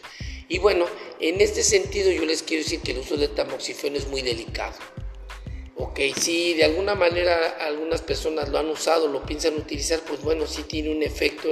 Y 0.51 0.59
bueno, 0.59 0.85
en 1.21 1.39
este 1.39 1.63
sentido 1.63 2.11
yo 2.11 2.25
les 2.25 2.43
quiero 2.43 2.61
decir 2.61 2.81
que 2.81 2.91
el 2.91 2.97
uso 2.97 3.15
del 3.15 3.29
tamoxifeno 3.29 3.95
es 3.95 4.09
muy 4.09 4.21
delicado. 4.21 4.75
Ok, 5.77 6.01
si 6.19 6.55
de 6.55 6.65
alguna 6.65 6.93
manera 6.93 7.55
algunas 7.61 8.01
personas 8.01 8.49
lo 8.49 8.57
han 8.57 8.67
usado, 8.67 9.07
lo 9.07 9.25
piensan 9.25 9.55
utilizar, 9.55 10.01
pues 10.01 10.21
bueno, 10.23 10.45
sí 10.47 10.63
tiene 10.63 10.91
un 10.91 11.03
efecto 11.03 11.47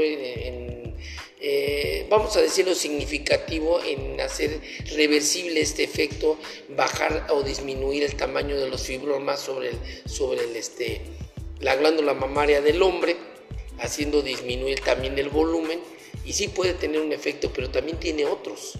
eh, 1.41 2.05
vamos 2.09 2.35
a 2.35 2.41
decirlo, 2.41 2.75
significativo 2.75 3.81
en 3.81 4.19
hacer 4.19 4.59
reversible 4.97 5.61
este 5.61 5.85
efecto, 5.85 6.37
bajar 6.75 7.27
o 7.29 7.41
disminuir 7.41 8.03
el 8.03 8.15
tamaño 8.15 8.59
de 8.59 8.67
los 8.67 8.81
fibromas 8.81 9.39
sobre, 9.39 9.69
el, 9.69 9.77
sobre 10.09 10.43
el, 10.43 10.57
este, 10.57 11.03
la 11.61 11.77
glándula 11.77 12.13
mamaria 12.13 12.59
del 12.61 12.81
hombre, 12.81 13.15
haciendo 13.79 14.21
disminuir 14.21 14.81
también 14.81 15.17
el 15.17 15.29
volumen, 15.29 15.79
y 16.25 16.33
sí 16.33 16.49
puede 16.49 16.73
tener 16.73 16.99
un 16.99 17.13
efecto, 17.13 17.49
pero 17.55 17.69
también 17.69 17.97
tiene 17.97 18.25
otros. 18.25 18.77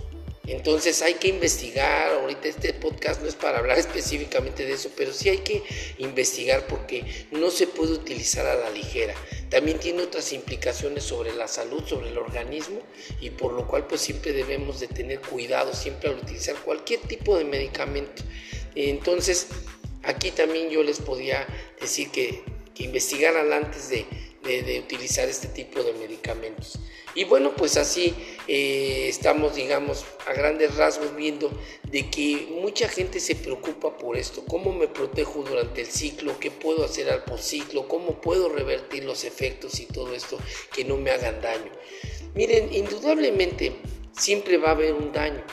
Entonces 0.49 1.03
hay 1.03 1.13
que 1.13 1.27
investigar, 1.27 2.11
ahorita 2.11 2.47
este 2.47 2.73
podcast 2.73 3.21
no 3.21 3.27
es 3.27 3.35
para 3.35 3.59
hablar 3.59 3.77
específicamente 3.79 4.65
de 4.65 4.73
eso, 4.73 4.89
pero 4.97 5.13
sí 5.13 5.29
hay 5.29 5.39
que 5.39 5.63
investigar 5.99 6.65
porque 6.65 7.27
no 7.31 7.51
se 7.51 7.67
puede 7.67 7.93
utilizar 7.93 8.47
a 8.47 8.55
la 8.55 8.71
ligera. 8.71 9.13
También 9.49 9.79
tiene 9.79 10.01
otras 10.01 10.33
implicaciones 10.33 11.03
sobre 11.03 11.35
la 11.35 11.47
salud, 11.47 11.83
sobre 11.85 12.09
el 12.09 12.17
organismo 12.17 12.81
y 13.21 13.29
por 13.29 13.53
lo 13.53 13.67
cual 13.67 13.85
pues 13.85 14.01
siempre 14.01 14.33
debemos 14.33 14.79
de 14.79 14.87
tener 14.87 15.21
cuidado 15.21 15.73
siempre 15.73 16.09
al 16.09 16.17
utilizar 16.17 16.55
cualquier 16.55 17.01
tipo 17.01 17.37
de 17.37 17.45
medicamento. 17.45 18.23
Entonces 18.73 19.47
aquí 20.03 20.31
también 20.31 20.69
yo 20.69 20.81
les 20.81 20.99
podía 20.99 21.45
decir 21.79 22.09
que, 22.09 22.43
que 22.73 22.83
investigaran 22.85 23.53
antes 23.53 23.89
de, 23.89 24.05
de, 24.43 24.79
utilizar 24.79 25.27
este 25.27 25.47
tipo 25.47 25.83
de 25.83 25.93
medicamentos. 25.93 26.79
Y 27.15 27.23
bueno, 27.23 27.55
pues 27.55 27.77
así 27.77 28.13
eh, 28.47 29.07
estamos, 29.09 29.55
digamos, 29.55 30.05
a 30.27 30.33
grandes 30.33 30.75
rasgos 30.75 31.15
viendo 31.15 31.51
de 31.83 32.09
que 32.09 32.47
mucha 32.61 32.87
gente 32.87 33.19
se 33.19 33.35
preocupa 33.35 33.97
por 33.97 34.15
esto, 34.17 34.45
cómo 34.45 34.71
me 34.71 34.87
protejo 34.87 35.43
durante 35.43 35.81
el 35.81 35.87
ciclo, 35.87 36.39
qué 36.39 36.51
puedo 36.51 36.85
hacer 36.85 37.09
al 37.09 37.23
posciclo, 37.23 37.87
cómo 37.87 38.21
puedo 38.21 38.49
revertir 38.49 39.03
los 39.05 39.23
efectos 39.23 39.79
y 39.79 39.85
todo 39.85 40.13
esto 40.13 40.37
que 40.73 40.85
no 40.85 40.97
me 40.97 41.11
hagan 41.11 41.41
daño. 41.41 41.71
Miren, 42.35 42.73
indudablemente 42.73 43.73
siempre 44.17 44.57
va 44.57 44.69
a 44.69 44.71
haber 44.71 44.93
un 44.93 45.11
daño. 45.11 45.43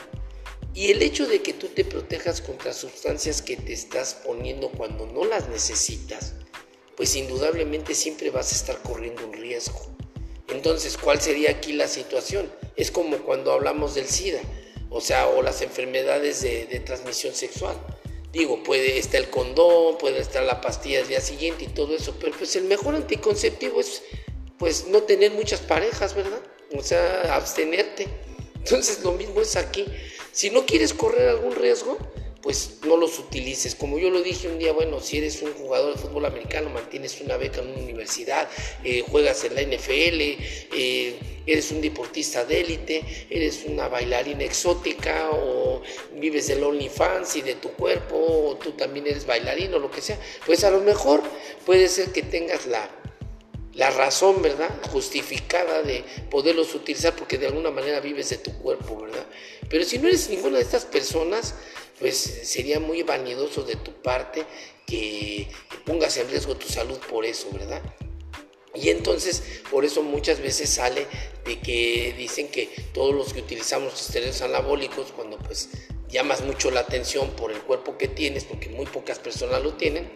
Y 0.73 0.91
el 0.91 1.01
hecho 1.01 1.25
de 1.25 1.41
que 1.41 1.53
tú 1.53 1.69
te 1.69 1.83
protejas 1.83 2.39
contra 2.39 2.71
sustancias 2.71 3.41
que 3.41 3.57
te 3.57 3.73
estás 3.73 4.13
poniendo 4.13 4.69
cuando 4.69 5.07
no 5.07 5.25
las 5.25 5.49
necesitas, 5.49 6.35
pues 6.97 7.15
indudablemente 7.15 7.93
siempre 7.93 8.31
vas 8.31 8.51
a 8.51 8.55
estar 8.55 8.81
corriendo 8.81 9.25
un 9.25 9.33
riesgo. 9.33 9.79
Entonces, 10.49 10.97
¿cuál 10.97 11.21
sería 11.21 11.51
aquí 11.51 11.73
la 11.73 11.87
situación? 11.87 12.51
Es 12.75 12.89
como 12.89 13.17
cuando 13.19 13.51
hablamos 13.53 13.93
del 13.93 14.07
SIDA, 14.07 14.41
o 14.89 14.99
sea, 14.99 15.27
o 15.27 15.43
las 15.43 15.61
enfermedades 15.61 16.41
de, 16.41 16.81
transmisión 16.85 17.35
sexual. 17.35 17.75
Digo, 18.33 18.63
puede 18.63 18.97
estar 18.97 19.21
el 19.21 19.29
condón, 19.29 19.97
puede 19.99 20.19
estar 20.19 20.43
la 20.43 20.59
pastilla 20.59 20.99
del 20.99 21.07
día 21.09 21.21
siguiente 21.21 21.65
y 21.65 21.67
todo 21.67 21.95
eso, 21.95 22.15
pero 22.19 22.35
pues 22.35 22.55
el 22.55 22.63
mejor 22.63 22.95
anticonceptivo 22.95 23.79
es 23.79 24.01
pues 24.57 24.87
no 24.87 25.03
tener 25.03 25.31
muchas 25.31 25.59
parejas, 25.59 26.15
¿verdad? 26.15 26.41
O 26.75 26.81
sea, 26.81 27.35
abstenerte. 27.35 28.07
Entonces 28.55 29.03
lo 29.03 29.11
mismo 29.11 29.41
es 29.41 29.55
aquí. 29.55 29.85
Si 30.31 30.49
no 30.49 30.65
quieres 30.65 30.93
correr 30.93 31.29
algún 31.29 31.55
riesgo, 31.55 31.97
pues 32.47 32.77
no 32.87 32.95
los 32.95 33.19
utilices. 33.19 33.75
Como 33.75 33.99
yo 33.99 34.09
lo 34.09 34.21
dije 34.21 34.47
un 34.47 34.57
día, 34.57 34.71
bueno, 34.71 35.01
si 35.01 35.17
eres 35.17 35.41
un 35.41 35.51
jugador 35.51 35.93
de 35.93 36.01
fútbol 36.01 36.27
americano, 36.27 36.69
mantienes 36.69 37.19
una 37.19 37.35
beca 37.35 37.59
en 37.59 37.67
una 37.67 37.81
universidad, 37.81 38.47
eh, 38.85 39.03
juegas 39.05 39.43
en 39.43 39.55
la 39.55 39.63
NFL, 39.63 40.37
eh, 40.73 41.19
eres 41.45 41.71
un 41.71 41.81
deportista 41.81 42.45
de 42.45 42.61
élite, 42.61 43.03
eres 43.29 43.65
una 43.65 43.89
bailarina 43.89 44.45
exótica 44.45 45.29
o 45.33 45.81
vives 46.13 46.47
del 46.47 46.63
OnlyFans 46.63 47.35
y 47.35 47.41
de 47.41 47.55
tu 47.55 47.73
cuerpo, 47.73 48.15
o 48.15 48.55
tú 48.55 48.71
también 48.71 49.07
eres 49.07 49.25
bailarino, 49.25 49.75
o 49.75 49.79
lo 49.81 49.91
que 49.91 49.99
sea, 49.99 50.17
pues 50.45 50.63
a 50.63 50.71
lo 50.71 50.79
mejor 50.79 51.21
puede 51.65 51.89
ser 51.89 52.13
que 52.13 52.21
tengas 52.21 52.65
la 52.65 52.89
la 53.77 53.91
razón, 53.91 54.41
¿verdad? 54.41 54.69
Justificada 54.91 55.83
de 55.83 56.03
poderlos 56.31 56.73
utilizar 56.73 57.15
porque 57.15 57.37
de 57.37 57.45
alguna 57.45 57.69
manera 57.69 57.99
vives 57.99 58.29
de 58.31 58.37
tu 58.37 58.51
cuerpo, 58.57 58.99
¿verdad? 59.01 59.27
Pero 59.69 59.83
si 59.83 59.99
no 59.99 60.07
eres 60.07 60.29
ninguna 60.29 60.57
de 60.57 60.63
estas 60.63 60.85
personas, 60.85 61.53
pues 61.99 62.17
sería 62.43 62.79
muy 62.79 63.03
vanidoso 63.03 63.63
de 63.63 63.75
tu 63.75 63.91
parte 64.01 64.45
que 64.85 65.47
pongas 65.85 66.17
en 66.17 66.29
riesgo 66.29 66.55
tu 66.55 66.67
salud 66.67 66.97
por 67.09 67.25
eso, 67.25 67.49
¿verdad? 67.51 67.81
Y 68.73 68.89
entonces, 68.89 69.41
por 69.71 69.85
eso 69.85 70.03
muchas 70.03 70.39
veces 70.39 70.69
sale 70.69 71.07
de 71.45 71.59
que 71.59 72.13
dicen 72.17 72.47
que 72.49 72.69
todos 72.93 73.13
los 73.15 73.33
que 73.33 73.39
utilizamos 73.39 73.99
esteroides 73.99 74.41
anabólicos, 74.41 75.11
cuando 75.11 75.37
pues 75.39 75.69
llamas 76.09 76.41
mucho 76.41 76.69
la 76.69 76.81
atención 76.81 77.31
por 77.31 77.51
el 77.51 77.59
cuerpo 77.61 77.97
que 77.97 78.07
tienes, 78.07 78.43
porque 78.43 78.69
muy 78.69 78.85
pocas 78.85 79.19
personas 79.19 79.63
lo 79.63 79.73
tienen, 79.73 80.11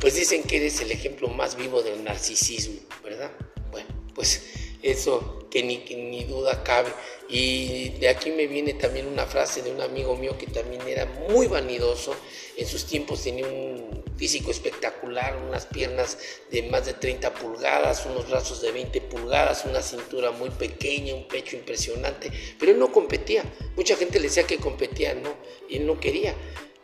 pues 0.00 0.14
dicen 0.14 0.42
que 0.42 0.58
eres 0.58 0.80
el 0.80 0.92
ejemplo 0.92 1.28
más 1.28 1.56
vivo 1.56 1.82
del 1.82 2.04
narcisismo, 2.04 2.80
¿verdad? 3.02 3.32
Bueno, 3.70 3.88
pues 4.14 4.42
eso 4.82 5.46
que 5.50 5.62
ni, 5.62 5.78
ni 5.78 6.24
duda 6.24 6.62
cabe. 6.62 6.90
Y 7.28 7.90
de 7.98 8.08
aquí 8.08 8.30
me 8.30 8.46
viene 8.46 8.74
también 8.74 9.06
una 9.06 9.26
frase 9.26 9.62
de 9.62 9.70
un 9.70 9.80
amigo 9.80 10.16
mío 10.16 10.36
que 10.38 10.46
también 10.46 10.82
era 10.86 11.06
muy 11.28 11.46
vanidoso. 11.46 12.14
En 12.56 12.66
sus 12.66 12.86
tiempos 12.86 13.22
tenía 13.22 13.46
un 13.46 14.04
físico 14.16 14.50
espectacular, 14.50 15.36
unas 15.36 15.66
piernas 15.66 16.18
de 16.50 16.62
más 16.64 16.86
de 16.86 16.94
30 16.94 17.34
pulgadas, 17.34 18.06
unos 18.06 18.28
brazos 18.28 18.62
de 18.62 18.72
20 18.72 19.00
pulgadas, 19.02 19.64
una 19.64 19.82
cintura 19.82 20.30
muy 20.30 20.50
pequeña, 20.50 21.14
un 21.14 21.28
pecho 21.28 21.56
impresionante, 21.56 22.30
pero 22.58 22.72
él 22.72 22.78
no 22.78 22.92
competía. 22.92 23.44
Mucha 23.76 23.96
gente 23.96 24.18
le 24.18 24.28
decía 24.28 24.46
que 24.46 24.58
competía, 24.58 25.14
no, 25.14 25.34
él 25.68 25.86
no 25.86 26.00
quería. 26.00 26.34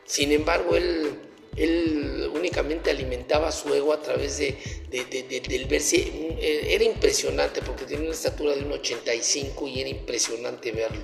Sin 0.04 0.32
embargo, 0.32 0.76
él 0.76 1.31
él 1.56 2.30
únicamente 2.34 2.90
alimentaba 2.90 3.52
su 3.52 3.72
ego 3.74 3.92
a 3.92 4.00
través 4.00 4.38
de, 4.38 4.56
del 4.90 5.66
verse. 5.66 5.96
Eh, 5.96 6.68
era 6.70 6.84
impresionante 6.84 7.60
porque 7.62 7.84
tenía 7.84 8.04
una 8.04 8.14
estatura 8.14 8.54
de 8.54 8.62
un 8.62 8.72
85 8.72 9.68
y 9.68 9.80
era 9.80 9.90
impresionante 9.90 10.72
verlo. 10.72 11.02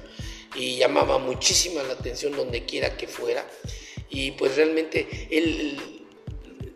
Y 0.55 0.77
llamaba 0.77 1.19
muchísima 1.19 1.83
la 1.83 1.93
atención 1.93 2.35
donde 2.35 2.65
quiera 2.65 2.97
que 2.97 3.07
fuera. 3.07 3.47
Y 4.09 4.31
pues 4.33 4.57
realmente 4.57 5.07
él, 5.31 5.79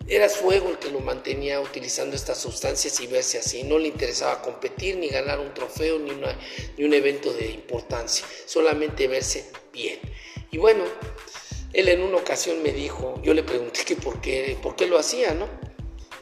era 0.06 0.28
su 0.28 0.52
ego 0.52 0.68
el 0.68 0.78
que 0.78 0.90
lo 0.90 1.00
mantenía 1.00 1.60
utilizando 1.60 2.14
estas 2.14 2.38
sustancias 2.38 3.00
y 3.00 3.06
verse 3.06 3.38
así. 3.38 3.62
No 3.62 3.78
le 3.78 3.88
interesaba 3.88 4.42
competir, 4.42 4.96
ni 4.96 5.08
ganar 5.08 5.40
un 5.40 5.54
trofeo, 5.54 5.98
ni, 5.98 6.12
ni 6.76 6.84
un 6.84 6.92
evento 6.92 7.32
de 7.32 7.46
importancia. 7.46 8.26
Solamente 8.44 9.08
verse 9.08 9.46
bien. 9.72 9.98
Y 10.50 10.58
bueno, 10.58 10.84
él 11.72 11.88
en 11.88 12.02
una 12.02 12.18
ocasión 12.18 12.62
me 12.62 12.72
dijo, 12.72 13.20
yo 13.22 13.34
le 13.34 13.42
pregunté 13.42 13.84
que 13.84 13.96
por 13.96 14.20
qué, 14.20 14.58
por 14.62 14.76
qué 14.76 14.86
lo 14.86 14.98
hacía, 14.98 15.34
¿no? 15.34 15.48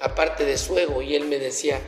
Aparte 0.01 0.45
de 0.45 0.57
su 0.57 0.79
ego, 0.79 1.03
y 1.03 1.15
él 1.15 1.27
me 1.27 1.39
decía, 1.39 1.81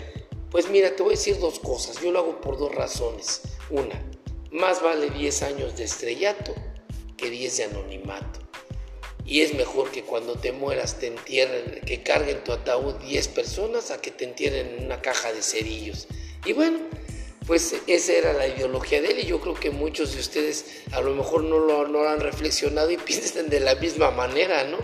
pues 0.50 0.68
mira, 0.68 0.94
te 0.94 1.02
voy 1.02 1.14
a 1.14 1.16
decir 1.16 1.38
dos 1.38 1.60
cosas, 1.60 2.00
yo 2.00 2.12
lo 2.12 2.18
hago 2.18 2.40
por 2.40 2.58
dos 2.58 2.74
razones. 2.74 3.42
Una, 3.70 4.02
más 4.50 4.82
vale 4.82 5.10
10 5.10 5.42
años 5.42 5.76
de 5.76 5.84
estrellato 5.84 6.54
que 7.16 7.30
10 7.30 7.56
de 7.56 7.64
anonimato. 7.64 8.40
Y 9.24 9.40
es 9.40 9.54
mejor 9.54 9.90
que 9.90 10.02
cuando 10.02 10.34
te 10.34 10.52
mueras 10.52 10.98
te 10.98 11.06
entierren, 11.06 11.80
que 11.86 12.02
carguen 12.02 12.42
tu 12.44 12.52
ataúd 12.52 12.94
10 12.96 13.28
personas 13.28 13.90
a 13.90 14.00
que 14.00 14.10
te 14.10 14.24
entierren 14.24 14.76
en 14.76 14.84
una 14.84 15.00
caja 15.00 15.32
de 15.32 15.42
cerillos. 15.42 16.08
Y 16.44 16.52
bueno, 16.52 16.80
pues 17.46 17.74
esa 17.86 18.12
era 18.12 18.32
la 18.32 18.46
ideología 18.46 19.00
de 19.00 19.12
él 19.12 19.20
y 19.20 19.26
yo 19.26 19.40
creo 19.40 19.54
que 19.54 19.70
muchos 19.70 20.14
de 20.14 20.20
ustedes 20.20 20.82
a 20.92 21.00
lo 21.00 21.14
mejor 21.14 21.44
no 21.44 21.58
lo, 21.58 21.88
no 21.88 22.04
han 22.08 22.20
reflexionado 22.20 22.90
y 22.90 22.96
piensan 22.98 23.48
de 23.48 23.60
la 23.60 23.74
misma 23.74 24.10
manera, 24.10 24.64
¿no? 24.64 24.78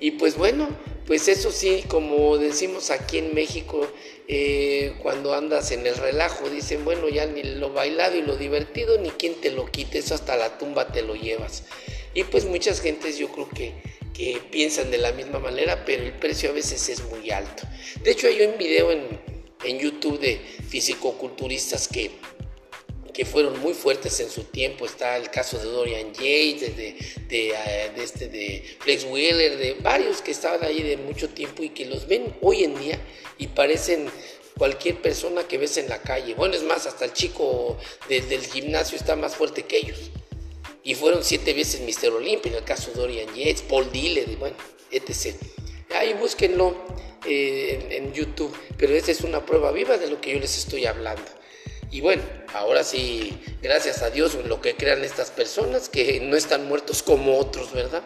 Y 0.00 0.12
pues 0.12 0.36
bueno, 0.36 0.68
pues 1.06 1.26
eso 1.26 1.50
sí, 1.50 1.84
como 1.88 2.38
decimos 2.38 2.90
aquí 2.90 3.18
en 3.18 3.34
México, 3.34 3.86
eh, 4.28 4.94
cuando 5.02 5.34
andas 5.34 5.72
en 5.72 5.86
el 5.86 5.96
relajo, 5.96 6.48
dicen, 6.50 6.84
bueno, 6.84 7.08
ya 7.08 7.26
ni 7.26 7.42
lo 7.42 7.72
bailado 7.72 8.16
y 8.16 8.22
lo 8.22 8.36
divertido, 8.36 8.98
ni 8.98 9.10
quien 9.10 9.34
te 9.40 9.50
lo 9.50 9.66
quite, 9.66 9.98
eso 9.98 10.14
hasta 10.14 10.36
la 10.36 10.58
tumba 10.58 10.92
te 10.92 11.02
lo 11.02 11.16
llevas. 11.16 11.64
Y 12.14 12.24
pues 12.24 12.44
muchas 12.44 12.80
gentes 12.80 13.18
yo 13.18 13.28
creo 13.32 13.48
que, 13.48 13.72
que 14.12 14.40
piensan 14.50 14.90
de 14.90 14.98
la 14.98 15.12
misma 15.12 15.38
manera, 15.38 15.84
pero 15.84 16.02
el 16.02 16.12
precio 16.12 16.50
a 16.50 16.52
veces 16.52 16.88
es 16.88 17.02
muy 17.04 17.30
alto. 17.30 17.64
De 18.02 18.10
hecho, 18.12 18.28
hay 18.28 18.42
un 18.42 18.58
video 18.58 18.92
en, 18.92 19.06
en 19.64 19.78
YouTube 19.78 20.18
de 20.18 20.40
fisicoculturistas 20.68 21.88
que, 21.88 22.12
que 23.12 23.24
fueron 23.24 23.58
muy 23.60 23.74
fuertes 23.74 24.20
en 24.20 24.30
su 24.30 24.44
tiempo. 24.44 24.86
Está 24.86 25.16
el 25.16 25.30
caso 25.30 25.58
de 25.58 25.64
Dorian 25.64 26.12
Yates, 26.12 26.76
de, 26.76 26.96
de, 27.28 27.50
eh, 27.50 27.92
este, 27.96 28.28
de 28.28 28.76
Flex 28.80 29.04
Wheeler, 29.04 29.56
de 29.58 29.74
varios 29.74 30.22
que 30.22 30.30
estaban 30.30 30.62
ahí 30.64 30.82
de 30.82 30.96
mucho 30.96 31.28
tiempo 31.28 31.62
y 31.62 31.70
que 31.70 31.86
los 31.86 32.06
ven 32.06 32.36
hoy 32.40 32.64
en 32.64 32.78
día 32.78 32.98
y 33.38 33.48
parecen 33.48 34.08
cualquier 34.56 35.00
persona 35.00 35.46
que 35.46 35.56
ves 35.56 35.76
en 35.78 35.88
la 35.88 36.02
calle. 36.02 36.34
Bueno, 36.34 36.54
es 36.54 36.62
más, 36.64 36.86
hasta 36.86 37.04
el 37.04 37.12
chico 37.12 37.78
del 38.08 38.44
gimnasio 38.46 38.98
está 38.98 39.16
más 39.16 39.36
fuerte 39.36 39.62
que 39.62 39.78
ellos. 39.78 40.10
Y 40.82 40.94
fueron 40.94 41.22
siete 41.22 41.52
veces 41.52 41.80
Mr. 41.80 42.12
Olympia, 42.12 42.50
en 42.50 42.58
el 42.58 42.64
caso 42.64 42.90
de 42.90 43.00
Dorian 43.00 43.28
Yates, 43.34 43.62
Paul 43.62 43.90
Dillard, 43.92 44.36
bueno, 44.38 44.56
etc. 44.90 45.36
Ahí 45.94 46.12
búsquenlo 46.14 46.76
eh, 47.26 47.88
en, 47.90 48.12
YouTube, 48.12 48.54
pero 48.76 48.94
esa 48.94 49.10
es 49.10 49.22
una 49.22 49.44
prueba 49.44 49.72
viva 49.72 49.96
de 49.96 50.08
lo 50.08 50.20
que 50.20 50.32
yo 50.32 50.40
les 50.40 50.56
estoy 50.58 50.86
hablando. 50.86 51.30
Y 51.90 52.00
bueno, 52.02 52.22
ahora 52.52 52.84
sí, 52.84 53.38
gracias 53.62 54.02
a 54.02 54.10
Dios, 54.10 54.34
lo 54.44 54.60
que 54.60 54.76
crean 54.76 55.02
estas 55.02 55.30
personas, 55.30 55.88
que 55.88 56.20
no 56.20 56.36
están 56.36 56.66
muertos 56.68 57.02
como 57.02 57.38
otros, 57.38 57.72
¿verdad? 57.72 58.02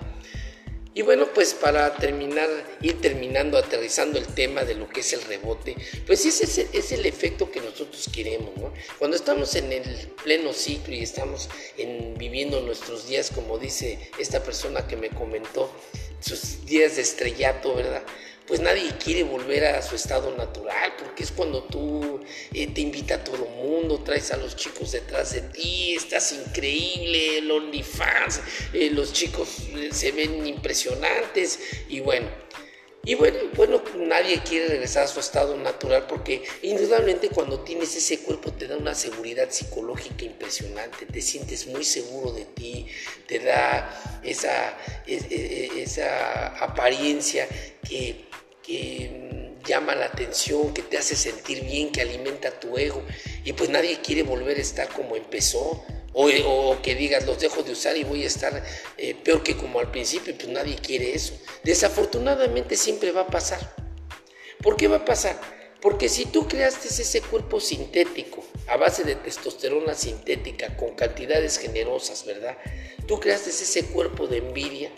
Y 0.94 1.02
bueno, 1.02 1.26
pues 1.32 1.54
para 1.54 1.94
terminar, 1.96 2.48
ir 2.82 3.00
terminando, 3.00 3.56
aterrizando 3.56 4.18
el 4.18 4.26
tema 4.26 4.64
de 4.64 4.74
lo 4.74 4.88
que 4.90 5.00
es 5.00 5.12
el 5.14 5.22
rebote, 5.22 5.74
pues 6.06 6.26
ese 6.26 6.68
es 6.72 6.92
el, 6.92 7.06
efecto 7.06 7.50
que 7.50 7.62
nosotros 7.62 8.10
queremos, 8.14 8.54
¿no? 8.58 8.74
Cuando 8.98 9.16
estamos 9.16 9.54
en 9.54 9.72
el 9.72 9.84
pleno 10.22 10.52
ciclo 10.52 10.94
y 10.94 11.02
estamos 11.02 11.48
en, 11.78 12.14
viviendo 12.18 12.60
nuestros 12.60 13.08
días, 13.08 13.30
como 13.30 13.58
dice 13.58 14.10
esta 14.18 14.42
persona 14.42 14.86
que 14.86 14.96
me 14.96 15.08
comentó, 15.08 15.70
sus 16.22 16.64
días 16.64 16.96
de 16.96 17.02
estrellato, 17.02 17.74
¿verdad? 17.74 18.02
pues 18.46 18.60
nadie 18.60 18.90
quiere 19.02 19.22
volver 19.22 19.64
a 19.64 19.82
su 19.82 19.94
estado 19.94 20.36
natural, 20.36 20.92
porque 20.98 21.22
es 21.22 21.30
cuando 21.30 21.62
tú 21.64 22.20
eh, 22.52 22.66
te 22.66 22.80
invita 22.80 23.14
a 23.14 23.24
todo 23.24 23.46
mundo, 23.46 24.02
traes 24.04 24.32
a 24.32 24.36
los 24.36 24.56
chicos 24.56 24.92
detrás 24.92 25.32
de 25.32 25.42
ti, 25.42 25.94
estás 25.94 26.32
increíble, 26.32 27.38
el 27.38 27.50
OnlyFans, 27.50 28.40
eh, 28.72 28.90
los 28.90 29.12
chicos 29.12 29.48
eh, 29.74 29.88
se 29.92 30.12
ven 30.12 30.46
impresionantes 30.46 31.58
y 31.88 32.00
bueno. 32.00 32.28
Y 33.04 33.16
bueno, 33.16 33.38
bueno, 33.56 33.82
nadie 33.96 34.40
quiere 34.42 34.68
regresar 34.68 35.04
a 35.04 35.08
su 35.08 35.18
estado 35.18 35.56
natural 35.56 36.06
porque 36.08 36.44
indudablemente 36.62 37.30
cuando 37.30 37.60
tienes 37.60 37.96
ese 37.96 38.20
cuerpo 38.20 38.52
te 38.52 38.68
da 38.68 38.76
una 38.76 38.94
seguridad 38.94 39.50
psicológica 39.50 40.24
impresionante, 40.24 41.06
te 41.06 41.20
sientes 41.20 41.66
muy 41.66 41.84
seguro 41.84 42.32
de 42.32 42.44
ti, 42.44 42.86
te 43.26 43.40
da 43.40 44.20
esa, 44.22 44.78
esa 45.06 46.56
apariencia 46.58 47.48
que 47.88 48.30
que 48.62 49.52
llama 49.66 49.94
la 49.94 50.06
atención, 50.06 50.72
que 50.72 50.82
te 50.82 50.98
hace 50.98 51.16
sentir 51.16 51.64
bien, 51.64 51.90
que 51.90 52.00
alimenta 52.00 52.58
tu 52.58 52.78
ego. 52.78 53.02
Y 53.44 53.52
pues 53.52 53.70
nadie 53.70 54.00
quiere 54.00 54.22
volver 54.22 54.58
a 54.58 54.60
estar 54.60 54.88
como 54.88 55.16
empezó. 55.16 55.84
O, 56.14 56.76
que 56.82 56.94
digas, 56.94 57.26
los 57.26 57.38
dejo 57.40 57.62
de 57.62 57.72
usar 57.72 57.96
y 57.96 58.04
voy 58.04 58.24
a 58.24 58.26
estar 58.26 58.62
eh, 58.98 59.14
peor 59.14 59.42
que 59.42 59.56
como 59.56 59.80
al 59.80 59.90
principio, 59.90 60.34
pues 60.36 60.48
nadie 60.48 60.76
quiere 60.76 61.14
eso. 61.14 61.34
Desafortunadamente 61.64 62.76
siempre 62.76 63.12
va 63.12 63.22
a 63.22 63.26
pasar. 63.26 63.74
¿Por 64.62 64.76
qué 64.76 64.88
va 64.88 64.98
a 64.98 65.04
pasar? 65.04 65.40
Porque 65.80 66.08
si 66.08 66.26
tú 66.26 66.46
creaste 66.46 66.88
ese 66.88 67.20
cuerpo 67.22 67.58
sintético 67.58 68.44
a 68.68 68.76
base 68.76 69.02
de 69.02 69.16
testosterona 69.16 69.94
sintética 69.94 70.76
con 70.76 70.94
cantidades 70.94 71.58
generosas, 71.58 72.24
¿verdad? 72.24 72.56
Tú 73.08 73.18
creaste 73.18 73.50
ese 73.50 73.86
cuerpo 73.86 74.28
de 74.28 74.38
envidia, 74.38 74.92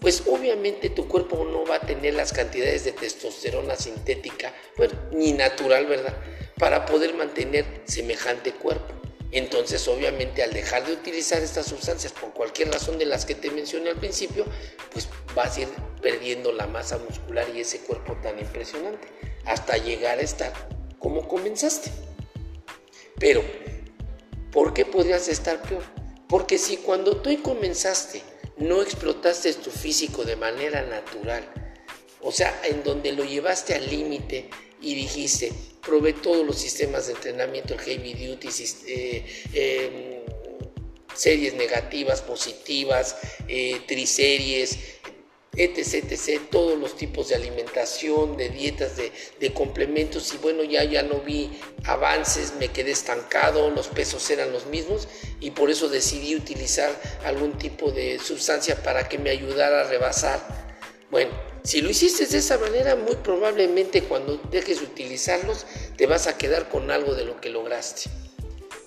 pues 0.00 0.22
obviamente 0.26 0.90
tu 0.90 1.08
cuerpo 1.08 1.44
no 1.44 1.64
va 1.64 1.76
a 1.76 1.80
tener 1.80 2.14
las 2.14 2.32
cantidades 2.32 2.84
de 2.84 2.92
testosterona 2.92 3.74
sintética, 3.74 4.54
ni 5.12 5.32
natural, 5.32 5.86
¿verdad? 5.86 6.16
Para 6.56 6.86
poder 6.86 7.14
mantener 7.14 7.64
semejante 7.86 8.52
cuerpo. 8.52 9.01
Entonces, 9.32 9.88
obviamente, 9.88 10.42
al 10.42 10.52
dejar 10.52 10.86
de 10.86 10.92
utilizar 10.92 11.42
estas 11.42 11.66
sustancias 11.66 12.12
por 12.12 12.34
cualquier 12.34 12.70
razón 12.70 12.98
de 12.98 13.06
las 13.06 13.24
que 13.24 13.34
te 13.34 13.50
mencioné 13.50 13.88
al 13.88 13.98
principio, 13.98 14.44
pues 14.92 15.08
vas 15.34 15.56
a 15.56 15.62
ir 15.62 15.68
perdiendo 16.02 16.52
la 16.52 16.66
masa 16.66 16.98
muscular 16.98 17.46
y 17.54 17.60
ese 17.60 17.80
cuerpo 17.80 18.14
tan 18.22 18.38
impresionante, 18.38 19.08
hasta 19.46 19.78
llegar 19.78 20.18
a 20.18 20.22
estar 20.22 20.52
como 20.98 21.26
comenzaste. 21.26 21.90
Pero, 23.18 23.42
¿por 24.52 24.74
qué 24.74 24.84
podrías 24.84 25.26
estar 25.28 25.62
peor? 25.62 25.82
Porque 26.28 26.58
si 26.58 26.76
cuando 26.76 27.16
tú 27.22 27.30
comenzaste 27.42 28.22
no 28.58 28.82
explotaste 28.82 29.54
tu 29.54 29.70
físico 29.70 30.24
de 30.24 30.36
manera 30.36 30.82
natural, 30.82 31.42
o 32.20 32.32
sea, 32.32 32.60
en 32.64 32.84
donde 32.84 33.12
lo 33.12 33.24
llevaste 33.24 33.74
al 33.74 33.88
límite 33.88 34.50
y 34.82 34.94
dijiste, 34.94 35.52
probé 35.80 36.12
todos 36.12 36.46
los 36.46 36.58
sistemas 36.58 37.06
de 37.06 37.14
entrenamiento, 37.14 37.74
el 37.74 37.80
heavy 37.80 38.14
duty, 38.14 38.48
eh, 38.86 39.24
em, 39.54 40.22
series 41.14 41.54
negativas, 41.54 42.22
positivas, 42.22 43.16
eh, 43.48 43.80
triseries, 43.86 44.78
etc, 45.54 46.10
etc, 46.10 46.40
todos 46.50 46.78
los 46.78 46.96
tipos 46.96 47.28
de 47.28 47.34
alimentación, 47.34 48.38
de 48.38 48.48
dietas, 48.48 48.96
de, 48.96 49.12
de, 49.38 49.52
complementos 49.52 50.32
y 50.32 50.38
bueno, 50.38 50.64
ya, 50.64 50.82
ya 50.84 51.02
no 51.02 51.20
vi 51.20 51.50
avances, 51.84 52.54
me 52.58 52.68
quedé 52.68 52.90
estancado, 52.92 53.68
los 53.70 53.88
pesos 53.88 54.30
eran 54.30 54.50
los 54.50 54.66
mismos 54.66 55.08
y 55.40 55.50
por 55.50 55.70
eso 55.70 55.90
decidí 55.90 56.34
utilizar 56.34 56.90
algún 57.24 57.58
tipo 57.58 57.92
de 57.92 58.18
sustancia 58.18 58.82
para 58.82 59.08
que 59.08 59.18
me 59.18 59.28
ayudara 59.28 59.82
a 59.82 59.84
rebasar. 59.84 60.40
Bueno, 61.10 61.51
si 61.64 61.80
lo 61.80 61.90
hiciste 61.90 62.26
de 62.26 62.38
esa 62.38 62.58
manera, 62.58 62.96
muy 62.96 63.16
probablemente 63.16 64.02
cuando 64.02 64.40
dejes 64.50 64.80
de 64.80 64.86
utilizarlos 64.86 65.66
te 65.96 66.06
vas 66.06 66.26
a 66.26 66.36
quedar 66.36 66.68
con 66.68 66.90
algo 66.90 67.14
de 67.14 67.24
lo 67.24 67.40
que 67.40 67.50
lograste. 67.50 68.10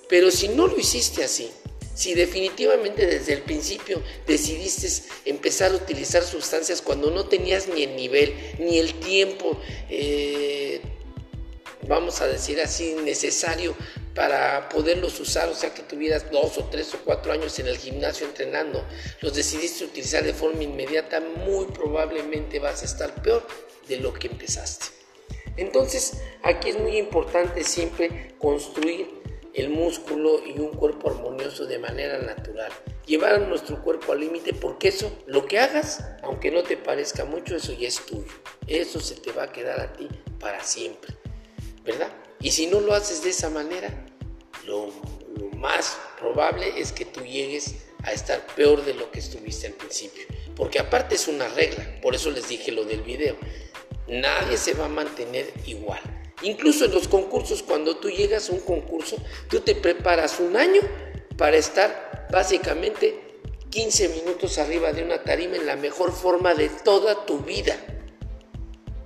Pero 0.10 0.30
si 0.30 0.50
no 0.50 0.68
lo 0.68 0.78
hiciste 0.78 1.24
así, 1.24 1.50
si 1.96 2.14
definitivamente 2.14 3.06
desde 3.06 3.34
el 3.34 3.42
principio 3.42 4.04
decidiste 4.28 4.90
empezar 5.24 5.72
a 5.72 5.76
utilizar 5.76 6.24
sustancias 6.24 6.82
cuando 6.82 7.10
no 7.10 7.26
tenías 7.26 7.70
ni 7.70 7.84
el 7.84 7.96
nivel, 7.96 8.34
ni 8.60 8.78
el 8.78 8.94
tiempo, 8.96 9.58
eh, 9.90 10.82
vamos 11.88 12.22
a 12.22 12.28
decir 12.28 12.60
así, 12.62 12.96
necesario 13.04 13.76
para 14.14 14.70
poderlos 14.70 15.20
usar, 15.20 15.50
o 15.50 15.56
sea 15.56 15.74
que 15.74 15.84
tuvieras 15.84 16.32
dos 16.32 16.58
o 16.58 16.66
tres 16.66 16.94
o 16.94 17.00
cuatro 17.04 17.34
años 17.34 17.60
en 17.60 17.68
el 17.68 17.78
gimnasio 17.78 18.26
entrenando, 18.26 18.86
los 19.22 19.34
decidiste 19.34 19.84
utilizar 19.84 20.24
de 20.24 20.34
forma 20.34 20.64
inmediata, 20.64 21.20
muy 21.20 21.66
probablemente 21.66 22.60
vas 22.60 22.82
a 22.82 22.86
estar 22.86 23.22
peor 23.22 23.46
de 23.88 23.98
lo 23.98 24.14
que 24.14 24.28
empezaste. 24.28 24.86
Entonces, 25.58 26.22
aquí 26.44 26.70
es 26.70 26.80
muy 26.80 26.98
importante 26.98 27.64
siempre 27.64 28.36
construir 28.40 29.08
el 29.54 29.70
músculo 29.70 30.42
y 30.46 30.60
un 30.60 30.72
cuerpo 30.72 31.10
armonioso 31.10 31.66
de 31.66 31.80
manera 31.80 32.20
natural. 32.20 32.72
Llevar 33.06 33.36
a 33.36 33.40
nuestro 33.40 33.82
cuerpo 33.82 34.12
al 34.12 34.20
límite 34.20 34.54
porque 34.54 34.90
eso, 34.90 35.18
lo 35.28 35.46
que 35.46 35.60
hagas, 35.60 36.04
aunque 36.24 36.52
no 36.52 36.64
te 36.64 36.76
parezca 36.76 37.24
mucho, 37.24 37.56
eso 37.56 37.72
ya 37.72 37.88
es 37.88 38.06
tuyo. 38.06 38.34
Eso 38.68 39.00
se 39.00 39.16
te 39.16 39.32
va 39.32 39.44
a 39.44 39.52
quedar 39.54 39.80
a 39.80 39.94
ti 39.94 40.10
para 40.40 40.62
siempre. 40.62 41.15
¿Verdad? 41.86 42.12
Y 42.40 42.52
si 42.52 42.68
no 42.68 42.80
lo 42.80 42.94
haces 42.94 43.24
de 43.24 43.30
esa 43.30 43.50
manera, 43.50 43.90
lo, 44.66 44.88
lo 45.38 45.50
más 45.58 45.98
probable 46.20 46.80
es 46.80 46.92
que 46.92 47.06
tú 47.06 47.22
llegues 47.22 47.76
a 48.04 48.12
estar 48.12 48.46
peor 48.56 48.84
de 48.84 48.94
lo 48.94 49.12
que 49.12 49.20
estuviste 49.20 49.68
al 49.68 49.74
principio. 49.74 50.24
Porque 50.56 50.80
aparte 50.80 51.16
es 51.16 51.28
una 51.28 51.48
regla, 51.50 52.00
por 52.02 52.16
eso 52.16 52.32
les 52.32 52.48
dije 52.48 52.72
lo 52.72 52.86
del 52.86 53.02
video. 53.02 53.36
Nadie 54.08 54.58
se 54.58 54.74
va 54.74 54.86
a 54.86 54.90
mantener 54.90 55.52
igual. 55.66 56.02
Incluso 56.42 56.86
en 56.86 56.92
los 56.92 57.08
concursos, 57.08 57.64
cuando 57.64 57.98
tú 57.98 58.10
llegas 58.10 58.50
a 58.50 58.54
un 58.54 58.60
concurso, 58.60 59.18
tú 59.50 59.62
te 59.62 59.76
preparas 59.76 60.40
un 60.40 60.56
año 60.56 60.82
para 61.38 61.58
estar 61.58 62.28
básicamente 62.32 63.40
15 63.70 64.10
minutos 64.10 64.58
arriba 64.58 64.94
de 64.94 65.04
una 65.04 65.24
tarima 65.24 65.56
en 65.56 65.66
la 65.66 65.76
mejor 65.76 66.14
forma 66.14 66.54
de 66.54 66.70
toda 66.70 67.26
tu 67.26 67.40
vida. 67.40 67.76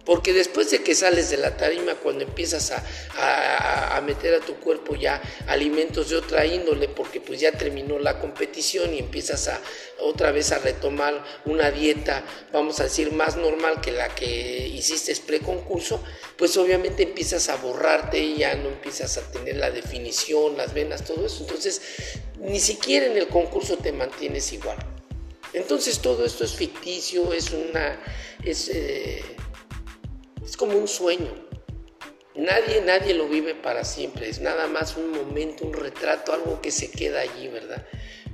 Porque 0.09 0.33
después 0.33 0.71
de 0.71 0.81
que 0.81 0.95
sales 0.95 1.29
de 1.29 1.37
la 1.37 1.55
tarima, 1.55 1.93
cuando 1.93 2.23
empiezas 2.23 2.71
a, 2.71 4.01
meter 4.01 4.33
a 4.33 4.39
tu 4.39 4.55
cuerpo 4.55 4.95
ya 4.95 5.21
alimentos 5.45 6.09
de 6.09 6.15
otra 6.15 6.47
índole, 6.47 6.87
porque 6.87 7.21
pues 7.21 7.39
ya 7.39 7.51
terminó 7.51 7.99
la 7.99 8.17
competición 8.17 8.91
y 8.91 8.97
empiezas 8.97 9.49
a 9.49 9.61
otra 9.99 10.31
vez 10.31 10.51
a 10.51 10.57
retomar 10.57 11.23
una 11.45 11.69
dieta, 11.69 12.23
vamos 12.51 12.79
a 12.79 12.85
decir, 12.85 13.11
más 13.11 13.37
normal 13.37 13.81
que 13.81 13.91
la 13.91 14.09
que 14.15 14.67
hiciste 14.69 15.15
pre-concurso, 15.27 16.03
pues 16.37 16.57
obviamente 16.57 17.03
empiezas 17.03 17.47
a 17.49 17.57
borrarte 17.57 18.17
y 18.17 18.37
ya 18.37 18.55
no 18.55 18.69
empiezas 18.69 19.15
a 19.19 19.31
tener 19.31 19.57
la 19.57 19.69
definición, 19.69 20.57
las 20.57 20.73
venas, 20.73 21.05
todo 21.05 21.27
eso. 21.27 21.43
Entonces, 21.43 21.83
ni 22.39 22.59
siquiera 22.59 23.05
en 23.05 23.15
el 23.15 23.27
concurso 23.27 23.77
te 23.77 23.91
mantienes 23.91 24.53
igual. 24.53 24.77
Entonces 25.53 25.99
todo 25.99 26.25
esto 26.25 26.45
es 26.45 26.55
ficticio, 26.55 27.31
es 27.31 27.51
una... 27.51 27.99
Eh, 28.43 29.21
es 30.49 30.57
como 30.57 30.77
un 30.77 30.87
sueño. 30.87 31.31
Nadie, 32.35 32.81
nadie 32.81 33.13
lo 33.13 33.27
vive 33.27 33.53
para 33.53 33.83
siempre. 33.83 34.29
Es 34.29 34.39
nada 34.39 34.67
más 34.67 34.97
un 34.97 35.11
momento, 35.11 35.65
un 35.65 35.73
retrato, 35.73 36.33
algo 36.33 36.61
que 36.61 36.71
se 36.71 36.89
queda 36.89 37.21
allí, 37.21 37.47
¿verdad? 37.49 37.85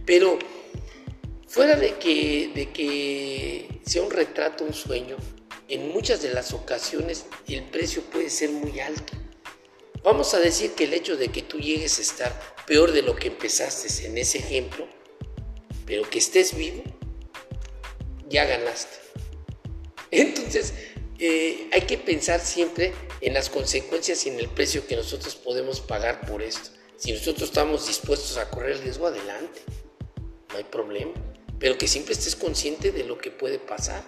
Pero 0.05 0.39
fuera 1.47 1.75
de 1.75 1.95
que, 1.95 2.51
de 2.55 2.71
que 2.71 3.81
sea 3.85 4.01
un 4.01 4.11
retrato, 4.11 4.63
un 4.63 4.73
sueño, 4.73 5.17
en 5.67 5.89
muchas 5.89 6.21
de 6.21 6.33
las 6.33 6.53
ocasiones 6.53 7.25
el 7.47 7.63
precio 7.63 8.01
puede 8.03 8.29
ser 8.29 8.51
muy 8.51 8.79
alto. 8.79 9.13
Vamos 10.03 10.33
a 10.35 10.39
decir 10.39 10.71
que 10.71 10.83
el 10.83 10.93
hecho 10.93 11.17
de 11.17 11.29
que 11.29 11.41
tú 11.41 11.59
llegues 11.59 11.97
a 11.97 12.01
estar 12.01 12.39
peor 12.67 12.91
de 12.91 13.01
lo 13.01 13.15
que 13.15 13.27
empezaste 13.27 14.05
en 14.05 14.17
ese 14.17 14.37
ejemplo, 14.37 14.87
pero 15.85 16.07
que 16.09 16.19
estés 16.19 16.55
vivo, 16.55 16.83
ya 18.29 18.45
ganaste. 18.45 18.97
Entonces, 20.11 20.73
eh, 21.19 21.69
hay 21.71 21.81
que 21.81 21.97
pensar 21.97 22.39
siempre 22.39 22.93
en 23.21 23.33
las 23.33 23.49
consecuencias 23.49 24.25
y 24.25 24.29
en 24.29 24.39
el 24.39 24.49
precio 24.49 24.85
que 24.85 24.95
nosotros 24.95 25.35
podemos 25.35 25.79
pagar 25.79 26.25
por 26.27 26.41
esto. 26.41 26.69
Si 26.97 27.11
nosotros 27.11 27.49
estamos 27.49 27.87
dispuestos 27.87 28.37
a 28.37 28.49
correr 28.49 28.71
el 28.73 28.81
riesgo, 28.81 29.07
adelante, 29.07 29.61
no 30.49 30.57
hay 30.57 30.63
problema, 30.65 31.13
pero 31.59 31.77
que 31.77 31.87
siempre 31.87 32.13
estés 32.13 32.35
consciente 32.35 32.91
de 32.91 33.03
lo 33.03 33.17
que 33.17 33.31
puede 33.31 33.59
pasar. 33.59 34.03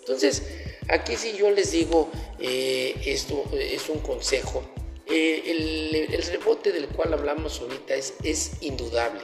Entonces, 0.00 0.42
aquí 0.88 1.16
sí 1.16 1.34
yo 1.36 1.50
les 1.50 1.72
digo, 1.72 2.10
eh, 2.38 2.94
esto 3.06 3.44
es 3.58 3.88
un 3.88 4.00
consejo. 4.00 4.64
Eh, 5.06 5.42
el, 5.46 6.14
el, 6.14 6.22
rebote 6.22 6.72
del 6.72 6.88
cual 6.88 7.12
hablamos 7.12 7.60
ahorita 7.60 7.94
es, 7.94 8.14
es 8.22 8.52
indudable, 8.62 9.20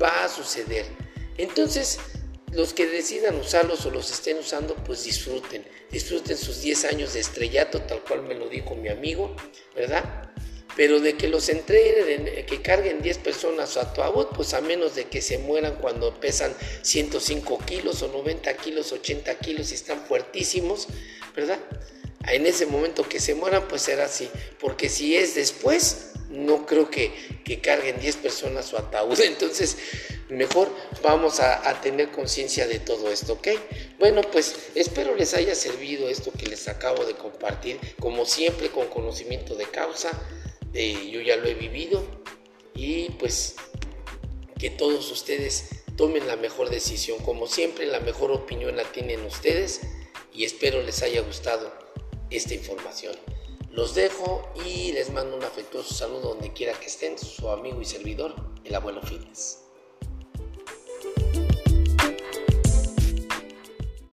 va 0.00 0.24
a 0.24 0.28
suceder. 0.28 0.86
Entonces, 1.36 1.98
los 2.52 2.72
que 2.72 2.86
decidan 2.86 3.36
usarlos 3.36 3.84
o 3.86 3.90
los 3.90 4.10
estén 4.10 4.38
usando, 4.38 4.74
pues 4.74 5.04
disfruten. 5.04 5.64
Disfruten 5.90 6.36
sus 6.36 6.62
10 6.62 6.84
años 6.86 7.14
de 7.14 7.20
estrellato, 7.20 7.82
tal 7.82 8.02
cual 8.02 8.22
me 8.22 8.34
lo 8.34 8.48
dijo 8.48 8.74
mi 8.74 8.88
amigo, 8.88 9.34
¿verdad? 9.74 10.30
Pero 10.76 11.00
de 11.00 11.16
que 11.16 11.28
los 11.28 11.48
entreguen, 11.48 12.46
que 12.46 12.62
carguen 12.62 13.02
10 13.02 13.18
personas 13.18 13.76
a 13.76 13.92
tu 13.92 14.02
pues 14.34 14.54
a 14.54 14.60
menos 14.60 14.94
de 14.94 15.04
que 15.04 15.20
se 15.20 15.38
mueran 15.38 15.76
cuando 15.76 16.18
pesan 16.20 16.54
105 16.82 17.58
kilos 17.66 18.02
o 18.02 18.08
90 18.08 18.56
kilos, 18.56 18.92
80 18.92 19.34
kilos 19.38 19.72
y 19.72 19.74
están 19.74 20.00
fuertísimos, 20.06 20.86
¿verdad? 21.34 21.58
En 22.28 22.46
ese 22.46 22.66
momento 22.66 23.08
que 23.08 23.20
se 23.20 23.34
mueran, 23.34 23.66
pues 23.68 23.82
será 23.82 24.04
así. 24.04 24.28
Porque 24.58 24.88
si 24.88 25.16
es 25.16 25.34
después, 25.34 26.12
no 26.30 26.66
creo 26.66 26.90
que, 26.90 27.12
que 27.44 27.60
carguen 27.60 27.98
10 28.00 28.16
personas 28.16 28.66
su 28.66 28.76
ataúd. 28.76 29.18
Entonces, 29.24 29.76
mejor 30.28 30.68
vamos 31.02 31.40
a, 31.40 31.80
tener 31.80 32.10
conciencia 32.10 32.66
de 32.66 32.78
todo 32.78 33.10
esto, 33.10 33.34
¿ok? 33.34 33.48
Bueno, 33.98 34.22
pues 34.32 34.70
espero 34.74 35.14
les 35.14 35.34
haya 35.34 35.54
servido 35.54 36.08
esto 36.08 36.32
que 36.32 36.46
les 36.46 36.68
acabo 36.68 37.04
de 37.04 37.14
compartir, 37.14 37.78
como 38.00 38.26
siempre 38.26 38.70
con 38.70 38.88
conocimiento 38.88 39.54
de 39.54 39.66
causa, 39.66 40.10
yo 40.72 41.20
ya 41.20 41.36
lo 41.36 41.48
he 41.48 41.54
vivido 41.54 42.04
y 42.74 43.10
pues 43.12 43.56
que 44.58 44.70
todos 44.70 45.10
ustedes 45.10 45.70
tomen 45.96 46.26
la 46.26 46.36
mejor 46.36 46.70
decisión, 46.70 47.18
como 47.20 47.46
siempre 47.46 47.86
la 47.86 48.00
mejor 48.00 48.30
opinión 48.30 48.76
la 48.76 48.84
tienen 48.84 49.24
ustedes 49.24 49.80
y 50.32 50.44
espero 50.44 50.82
les 50.82 51.02
haya 51.02 51.20
gustado 51.22 51.72
esta 52.30 52.54
información. 52.54 53.16
Los 53.70 53.94
dejo 53.94 54.48
y 54.64 54.92
les 54.92 55.10
mando 55.10 55.36
un 55.36 55.44
afectuoso 55.44 55.94
saludo 55.94 56.30
donde 56.30 56.52
quiera 56.52 56.78
que 56.78 56.86
estén, 56.86 57.18
su 57.18 57.48
amigo 57.48 57.80
y 57.80 57.84
servidor, 57.84 58.34
el 58.64 58.74
abuelo 58.74 59.02
Fitness. 59.02 59.67